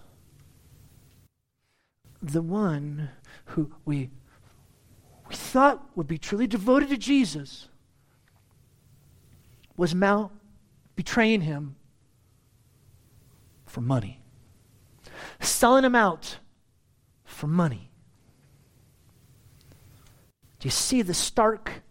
the 2.22 2.42
one 2.42 3.10
who 3.46 3.72
we, 3.84 4.10
we 5.28 5.34
thought 5.34 5.88
would 5.94 6.08
be 6.08 6.18
truly 6.18 6.46
devoted 6.46 6.88
to 6.90 6.96
Jesus 6.96 7.68
was 9.76 9.94
now 9.94 10.32
betraying 10.96 11.42
him 11.42 11.76
for 13.64 13.80
money, 13.80 14.20
selling 15.40 15.84
him 15.84 15.94
out 15.94 16.38
for 17.24 17.46
money. 17.46 17.90
Do 20.58 20.66
you 20.66 20.70
see 20.72 21.02
the 21.02 21.14
stark, 21.14 21.82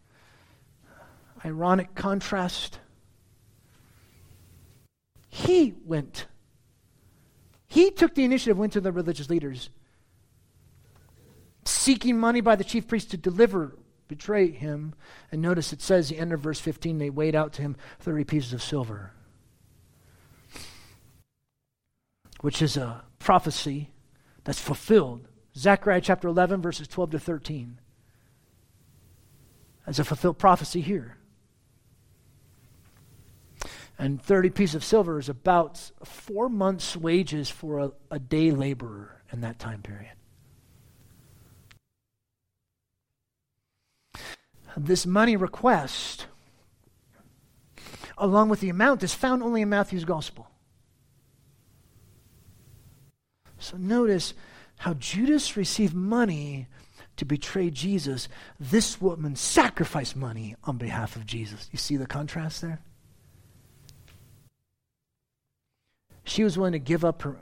ironic 1.45 1.95
contrast? 1.95 2.79
He 5.29 5.75
went. 5.85 6.25
He 7.67 7.91
took 7.91 8.15
the 8.15 8.25
initiative, 8.25 8.57
went 8.57 8.73
to 8.73 8.81
the 8.81 8.91
religious 8.91 9.29
leaders, 9.29 9.69
seeking 11.87 12.19
money 12.19 12.41
by 12.41 12.57
the 12.57 12.65
chief 12.65 12.85
priest 12.85 13.11
to 13.11 13.15
deliver, 13.15 13.77
betray 14.09 14.51
him. 14.51 14.93
And 15.31 15.41
notice 15.41 15.71
it 15.71 15.81
says, 15.81 16.09
the 16.09 16.17
end 16.17 16.33
of 16.33 16.41
verse 16.41 16.59
15, 16.59 16.97
they 16.97 17.09
weighed 17.09 17.33
out 17.33 17.53
to 17.53 17.61
him 17.61 17.77
30 18.01 18.25
pieces 18.25 18.51
of 18.51 18.61
silver, 18.61 19.13
which 22.41 22.61
is 22.61 22.75
a 22.75 23.05
prophecy 23.19 23.91
that's 24.43 24.59
fulfilled. 24.59 25.29
Zechariah 25.55 26.01
chapter 26.01 26.27
11, 26.27 26.61
verses 26.61 26.89
12 26.89 27.11
to 27.11 27.19
13. 27.19 27.79
As 29.85 29.97
a 29.97 30.03
fulfilled 30.03 30.37
prophecy 30.37 30.81
here. 30.81 31.15
And 33.97 34.21
30 34.21 34.49
pieces 34.49 34.75
of 34.75 34.83
silver 34.83 35.19
is 35.19 35.29
about 35.29 35.89
four 36.03 36.49
months' 36.49 36.97
wages 36.97 37.49
for 37.49 37.79
a, 37.79 37.91
a 38.11 38.19
day 38.19 38.51
laborer 38.51 39.21
in 39.31 39.39
that 39.39 39.57
time 39.57 39.81
period. 39.81 40.11
This 44.77 45.07
money 45.07 45.35
request, 45.35 46.27
along 48.15 48.49
with 48.49 48.59
the 48.59 48.69
amount, 48.69 49.01
is 49.01 49.13
found 49.13 49.41
only 49.41 49.63
in 49.63 49.69
Matthew's 49.69 50.05
gospel. 50.05 50.47
So 53.57 53.75
notice 53.77 54.35
how 54.77 54.93
Judas 54.93 55.57
received 55.57 55.95
money 55.95 56.67
to 57.15 57.25
betray 57.25 57.71
Jesus. 57.71 58.29
This 58.59 59.01
woman 59.01 59.35
sacrificed 59.35 60.15
money 60.15 60.55
on 60.63 60.77
behalf 60.77 61.15
of 61.15 61.25
Jesus. 61.25 61.67
You 61.71 61.79
see 61.79 61.97
the 61.97 62.05
contrast 62.05 62.61
there? 62.61 62.79
She 66.23 66.43
was 66.43 66.55
willing 66.55 66.73
to 66.73 66.79
give 66.79 67.03
up 67.03 67.23
her 67.23 67.37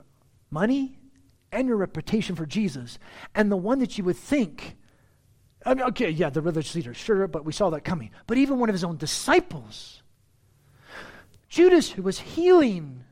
money 0.50 0.98
and 1.52 1.68
her 1.68 1.76
reputation 1.76 2.34
for 2.34 2.46
Jesus. 2.46 2.98
And 3.34 3.52
the 3.52 3.58
one 3.58 3.80
that 3.80 3.98
you 3.98 4.04
would 4.04 4.16
think, 4.16 4.78
I 5.66 5.74
mean, 5.74 5.86
okay, 5.88 6.10
yeah, 6.10 6.30
the 6.30 6.40
religious 6.40 6.76
leader, 6.76 6.94
sure, 6.94 7.26
but 7.26 7.44
we 7.44 7.52
saw 7.52 7.70
that 7.70 7.82
coming. 7.82 8.10
But 8.28 8.38
even 8.38 8.60
one 8.60 8.68
of 8.68 8.74
his 8.74 8.84
own 8.84 8.96
disciples, 8.98 10.00
Judas, 11.48 11.90
who 11.90 12.02
was 12.02 12.20
healing, 12.20 13.02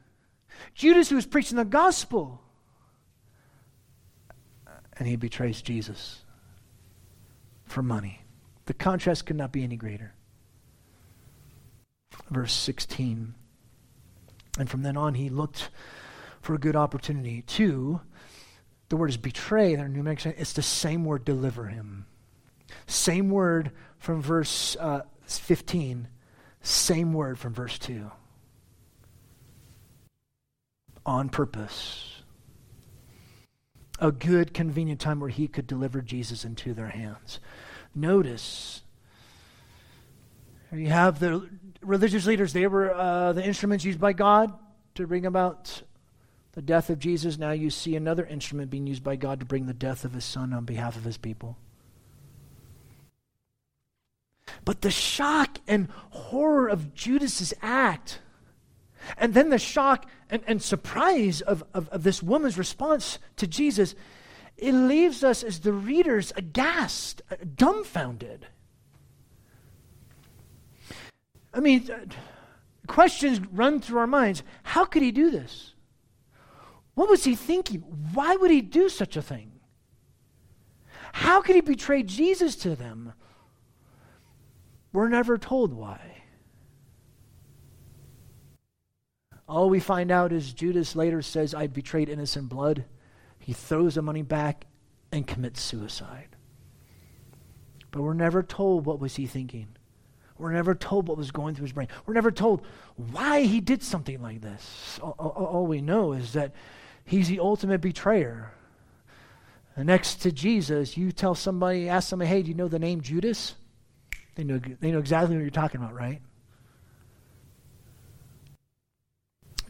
Judas, 0.73 1.09
who 1.09 1.17
was 1.17 1.27
preaching 1.27 1.57
the 1.57 1.65
gospel, 1.65 2.41
and 4.97 5.09
he 5.09 5.17
betrays 5.17 5.61
Jesus 5.61 6.23
for 7.65 7.83
money. 7.83 8.23
The 8.67 8.75
contrast 8.75 9.27
could 9.27 9.37
not 9.37 9.51
be 9.51 9.65
any 9.65 9.77
greater. 9.77 10.15
Verse 12.31 12.53
16. 12.53 13.35
And 14.61 14.71
from 14.71 14.83
then 14.83 14.97
on, 14.97 15.15
he 15.15 15.29
looked 15.29 15.71
for 16.41 16.55
a 16.55 16.59
good 16.59 16.77
opportunity 16.77 17.43
to, 17.43 18.01
the 18.91 18.97
word 18.97 19.11
is 19.11 19.17
betray, 19.17 19.73
in 19.73 19.93
New 19.93 20.05
Mexico, 20.05 20.37
it's 20.39 20.53
the 20.53 20.63
same 20.63 21.05
word, 21.05 21.25
deliver 21.25 21.67
him. 21.67 22.07
Same 22.87 23.31
word 23.31 23.73
from 23.99 24.23
verse 24.23 24.77
uh, 24.79 25.03
15, 25.27 26.09
same 26.61 27.13
word 27.13 27.39
from 27.39 27.55
verse 27.55 27.79
2. 27.79 28.11
On 31.07 31.29
purpose. 31.29 32.23
A 34.01 34.11
good, 34.11 34.53
convenient 34.53 35.01
time 35.01 35.21
where 35.21 35.31
he 35.31 35.49
could 35.49 35.67
deliver 35.67 36.01
Jesus 36.01 36.45
into 36.45 36.75
their 36.75 36.89
hands. 36.89 37.41
Notice 37.95 38.83
you 40.73 40.89
have 40.89 41.21
the 41.21 41.49
religious 41.83 42.27
leaders, 42.27 42.53
they 42.53 42.67
were 42.67 42.93
uh, 42.93 43.33
the 43.33 43.45
instruments 43.45 43.85
used 43.85 44.01
by 44.01 44.13
God 44.13 44.53
to 44.97 45.07
bring 45.07 45.27
about 45.27 45.83
the 46.53 46.63
death 46.63 46.91
of 46.91 46.99
Jesus. 46.99 47.39
Now 47.39 47.51
you 47.53 47.71
see 47.71 47.97
another 47.97 48.25
instrument 48.25 48.71
being 48.71 48.87
used 48.87 49.05
by 49.05 49.17
God 49.17 49.41
to 49.41 49.47
bring 49.47 49.67
the 49.67 49.75
death 49.75 50.05
of 50.05 50.13
his 50.13 50.25
son 50.25 50.53
on 50.53 50.65
behalf 50.65 50.97
of 50.97 51.05
his 51.05 51.17
people. 51.17 51.57
But 54.65 54.83
the 54.83 54.91
shock 54.91 55.59
and 55.67 55.89
horror 56.11 56.69
of 56.69 56.95
Judas's 56.95 57.55
act, 57.63 58.21
and 59.17 59.35
then 59.35 59.51
the 59.51 59.59
shock 59.59 60.09
and, 60.31 60.43
and 60.47 60.63
surprise 60.63 61.41
of, 61.41 61.65
of, 61.75 61.89
of 61.91 62.03
this 62.03 62.23
woman's 62.23 62.59
response 62.59 63.19
to 63.37 63.47
Jesus, 63.47 63.95
it 64.57 64.73
leaves 64.73 65.25
us 65.25 65.43
as 65.43 65.61
the 65.61 65.73
readers 65.73 66.33
aghast, 66.37 67.23
dumbfounded. 67.57 68.47
I 71.53 71.61
mean, 71.61 71.89
uh, 71.91 72.05
questions 72.87 73.41
run 73.53 73.81
through 73.81 73.99
our 73.99 74.07
minds. 74.07 74.43
How 74.63 74.85
could 74.85 75.03
he 75.03 75.13
do 75.13 75.31
this? 75.31 75.75
What 76.95 77.09
was 77.09 77.25
he 77.25 77.35
thinking? 77.35 77.81
Why 78.13 78.37
would 78.37 78.51
he 78.51 78.61
do 78.61 78.89
such 78.89 79.17
a 79.17 79.23
thing? 79.23 79.53
How 81.13 81.43
could 81.43 81.55
he 81.55 81.61
betray 81.61 82.03
Jesus 82.03 82.57
to 82.57 82.75
them? 82.75 83.13
We're 84.95 85.09
never 85.09 85.37
told 85.39 85.75
why. 85.75 85.99
All 89.49 89.69
we 89.69 89.81
find 89.81 90.13
out 90.13 90.33
is 90.33 90.53
Judas 90.53 90.95
later 90.95 91.21
says, 91.21 91.53
I 91.53 91.67
betrayed 91.67 92.09
innocent 92.09 92.49
blood. 92.49 92.85
He 93.41 93.53
throws 93.53 93.97
the 93.97 94.03
money 94.03 94.23
back 94.23 94.67
and 95.11 95.27
commits 95.27 95.61
suicide. 95.61 96.29
But 97.91 98.03
we're 98.03 98.15
never 98.15 98.45
told 98.45 98.87
what 98.87 99.01
was 99.01 99.17
he 99.17 99.27
thinking. 99.27 99.67
We're 100.39 100.53
never 100.53 100.77
told 100.77 101.09
what 101.09 101.19
was 101.19 101.33
going 101.33 101.57
through 101.57 101.65
his 101.65 101.73
brain. 101.73 101.89
We're 102.07 102.15
never 102.15 102.31
told 102.31 102.65
why 102.95 103.43
he 103.43 103.61
did 103.61 103.83
something 103.83 104.23
like 104.23 104.43
this. 104.43 105.01
All, 105.03 105.17
all, 105.19 105.31
all 105.31 105.67
we 105.67 105.81
know 105.81 106.13
is 106.13 106.35
that 106.35 106.55
he's 107.05 107.27
the 107.27 107.41
ultimate 107.41 107.81
betrayer. 107.81 108.53
And 109.75 109.89
next 109.89 110.23
to 110.23 110.31
Jesus, 110.31 110.97
you 110.97 111.11
tell 111.11 111.35
somebody, 111.35 111.89
ask 111.89 112.09
somebody, 112.09 112.29
hey, 112.29 112.43
do 112.43 112.49
you 112.49 112.55
know 112.55 112.69
the 112.69 112.79
name 112.79 113.01
Judas? 113.01 113.57
They 114.35 114.45
know, 114.45 114.61
they 114.81 114.91
know 114.91 114.99
exactly 114.99 115.37
what 115.37 115.43
you're 115.43 115.51
talking 115.51 115.81
about, 115.81 115.95
right? 115.95 116.21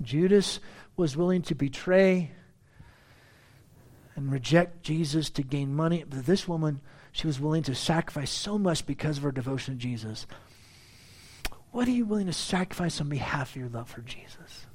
Judas 0.02 0.60
was 0.96 1.16
willing 1.16 1.42
to 1.42 1.54
betray 1.54 2.32
and 4.16 4.30
reject 4.30 4.82
Jesus 4.82 5.30
to 5.30 5.42
gain 5.42 5.74
money. 5.74 6.04
But 6.08 6.26
this 6.26 6.48
woman, 6.48 6.80
she 7.12 7.26
was 7.26 7.40
willing 7.40 7.62
to 7.64 7.74
sacrifice 7.74 8.30
so 8.30 8.58
much 8.58 8.86
because 8.86 9.18
of 9.18 9.24
her 9.24 9.32
devotion 9.32 9.74
to 9.74 9.80
Jesus. 9.80 10.26
What 11.72 11.88
are 11.88 11.92
you 11.92 12.04
willing 12.04 12.26
to 12.26 12.32
sacrifice 12.32 13.00
on 13.00 13.08
behalf 13.08 13.50
of 13.50 13.56
your 13.56 13.68
love 13.68 13.90
for 13.90 14.00
Jesus? 14.02 14.66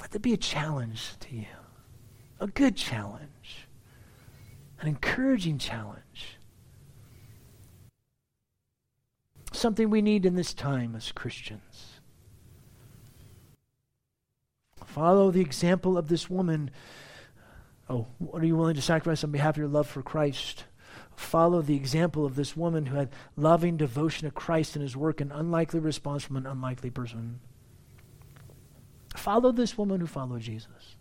Let 0.00 0.10
that 0.12 0.22
be 0.22 0.32
a 0.32 0.38
challenge 0.38 1.18
to 1.20 1.36
you, 1.36 1.46
a 2.40 2.46
good 2.46 2.76
challenge, 2.76 3.68
an 4.80 4.88
encouraging 4.88 5.58
challenge. 5.58 6.38
Something 9.62 9.90
we 9.90 10.02
need 10.02 10.26
in 10.26 10.34
this 10.34 10.52
time 10.52 10.96
as 10.96 11.12
Christians. 11.12 12.00
Follow 14.84 15.30
the 15.30 15.40
example 15.40 15.96
of 15.96 16.08
this 16.08 16.28
woman. 16.28 16.68
Oh, 17.88 18.08
what 18.18 18.42
are 18.42 18.46
you 18.46 18.56
willing 18.56 18.74
to 18.74 18.82
sacrifice 18.82 19.22
on 19.22 19.30
behalf 19.30 19.54
of 19.54 19.58
your 19.58 19.68
love 19.68 19.86
for 19.86 20.02
Christ? 20.02 20.64
follow 21.14 21.62
the 21.62 21.76
example 21.76 22.26
of 22.26 22.34
this 22.34 22.56
woman 22.56 22.86
who 22.86 22.96
had 22.96 23.10
loving 23.36 23.76
devotion 23.76 24.26
to 24.26 24.34
Christ 24.34 24.74
and 24.74 24.82
his 24.82 24.96
work, 24.96 25.20
an 25.20 25.30
unlikely 25.30 25.78
response 25.78 26.24
from 26.24 26.36
an 26.36 26.46
unlikely 26.46 26.90
person. 26.90 27.38
Follow 29.14 29.52
this 29.52 29.78
woman 29.78 30.00
who 30.00 30.08
followed 30.08 30.40
Jesus. 30.40 30.96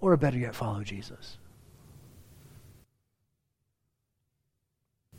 Or 0.00 0.16
better 0.16 0.38
yet, 0.38 0.56
follow 0.56 0.82
Jesus. 0.82 1.38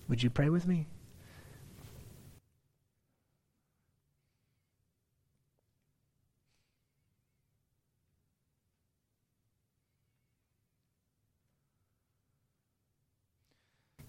Would 0.09 0.23
you 0.23 0.29
pray 0.29 0.49
with 0.49 0.67
me? 0.67 0.87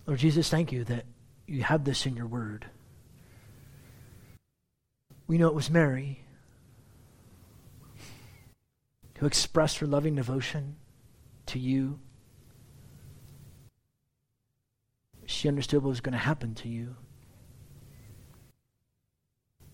Lord 0.09 0.21
Jesus, 0.21 0.49
thank 0.49 0.73
you 0.73 0.85
that 0.85 1.05
you 1.47 1.63
have 1.63 1.85
this 1.85 2.07
in 2.07 2.17
your 2.17 2.27
word. 2.27 2.65
We 5.27 5.37
know 5.37 5.49
it 5.49 5.55
was 5.55 5.69
Mary 5.69 6.25
who 9.19 9.27
expressed 9.27 9.77
her 9.79 9.87
loving 9.87 10.15
devotion 10.15 10.77
to 11.45 11.59
you. 11.59 11.99
She 15.27 15.47
understood 15.47 15.83
what 15.83 15.91
was 15.91 16.01
going 16.01 16.15
to 16.15 16.19
happen 16.19 16.55
to 16.55 16.69
you. 16.71 16.97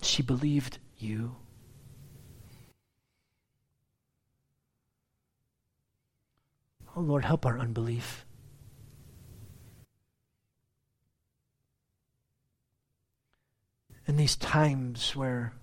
She 0.03 0.21
believed 0.21 0.79
you. 0.99 1.37
Oh 6.97 7.03
Lord, 7.03 7.25
help 7.25 7.47
our 7.47 7.57
unbelief. 7.57 8.27
In 14.07 14.17
these 14.17 14.37
times 14.37 15.17
where 15.17 15.55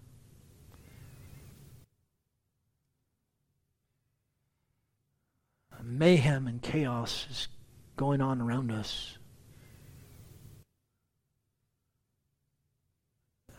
mayhem 5.83 6.47
and 6.47 6.61
chaos 6.61 7.27
is 7.29 7.47
going 7.95 8.21
on 8.21 8.41
around 8.41 8.71
us. 8.71 9.17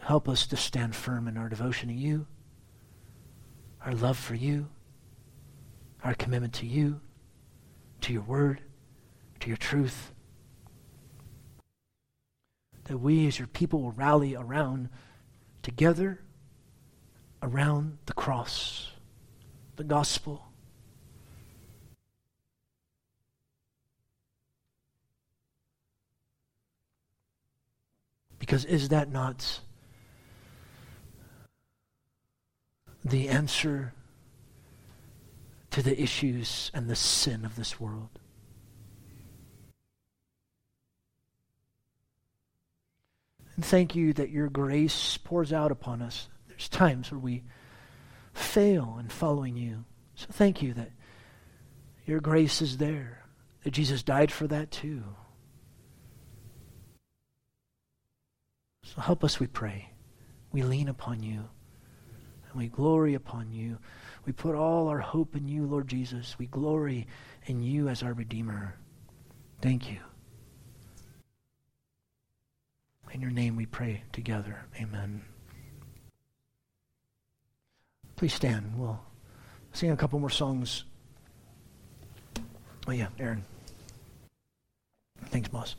Help 0.00 0.28
us 0.28 0.46
to 0.48 0.56
stand 0.56 0.96
firm 0.96 1.28
in 1.28 1.36
our 1.36 1.48
devotion 1.48 1.88
to 1.88 1.94
you, 1.94 2.26
our 3.84 3.94
love 3.94 4.18
for 4.18 4.34
you, 4.34 4.68
our 6.02 6.14
commitment 6.14 6.52
to 6.54 6.66
you, 6.66 7.00
to 8.00 8.12
your 8.12 8.22
word, 8.22 8.62
to 9.40 9.48
your 9.48 9.56
truth. 9.56 10.11
That 12.84 12.98
we 12.98 13.26
as 13.26 13.38
your 13.38 13.48
people 13.48 13.82
will 13.82 13.92
rally 13.92 14.34
around 14.34 14.88
together 15.62 16.20
around 17.42 17.98
the 18.06 18.12
cross, 18.12 18.92
the 19.76 19.84
gospel 19.84 20.52
Because 28.42 28.64
is 28.64 28.88
that 28.88 29.08
not 29.08 29.60
the 33.04 33.28
answer 33.28 33.92
to 35.70 35.80
the 35.80 36.02
issues 36.02 36.72
and 36.74 36.90
the 36.90 36.96
sin 36.96 37.44
of 37.44 37.54
this 37.54 37.78
world? 37.78 38.18
Thank 43.62 43.94
you 43.94 44.12
that 44.14 44.30
your 44.30 44.48
grace 44.48 45.16
pours 45.18 45.52
out 45.52 45.70
upon 45.70 46.02
us. 46.02 46.28
There's 46.48 46.68
times 46.68 47.10
where 47.10 47.18
we 47.18 47.42
fail 48.34 48.98
in 49.00 49.08
following 49.08 49.56
you. 49.56 49.84
So 50.14 50.26
thank 50.30 50.62
you 50.62 50.74
that 50.74 50.90
your 52.06 52.20
grace 52.20 52.60
is 52.60 52.78
there, 52.78 53.24
that 53.64 53.70
Jesus 53.70 54.02
died 54.02 54.30
for 54.30 54.46
that 54.48 54.70
too. 54.70 55.02
So 58.84 59.00
help 59.00 59.24
us, 59.24 59.40
we 59.40 59.46
pray. 59.46 59.90
We 60.52 60.62
lean 60.62 60.88
upon 60.88 61.22
you 61.22 61.48
and 62.50 62.60
we 62.60 62.68
glory 62.68 63.14
upon 63.14 63.52
you. 63.52 63.78
We 64.26 64.32
put 64.32 64.54
all 64.54 64.88
our 64.88 64.98
hope 64.98 65.34
in 65.34 65.48
you, 65.48 65.66
Lord 65.66 65.88
Jesus. 65.88 66.36
We 66.38 66.46
glory 66.46 67.06
in 67.46 67.62
you 67.62 67.88
as 67.88 68.02
our 68.02 68.12
Redeemer. 68.12 68.76
Thank 69.60 69.90
you. 69.90 69.98
In 73.12 73.20
your 73.20 73.30
name 73.30 73.56
we 73.56 73.66
pray 73.66 74.02
together. 74.12 74.64
Amen. 74.80 75.22
Please 78.16 78.32
stand. 78.32 78.72
We'll 78.76 79.00
sing 79.72 79.90
a 79.90 79.96
couple 79.96 80.18
more 80.18 80.30
songs. 80.30 80.84
Oh, 82.88 82.92
yeah, 82.92 83.08
Aaron. 83.18 83.44
Thanks, 85.26 85.48
boss. 85.48 85.76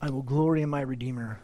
I 0.00 0.10
will 0.10 0.22
glory 0.22 0.62
in 0.62 0.68
my 0.68 0.80
Redeemer. 0.80 1.38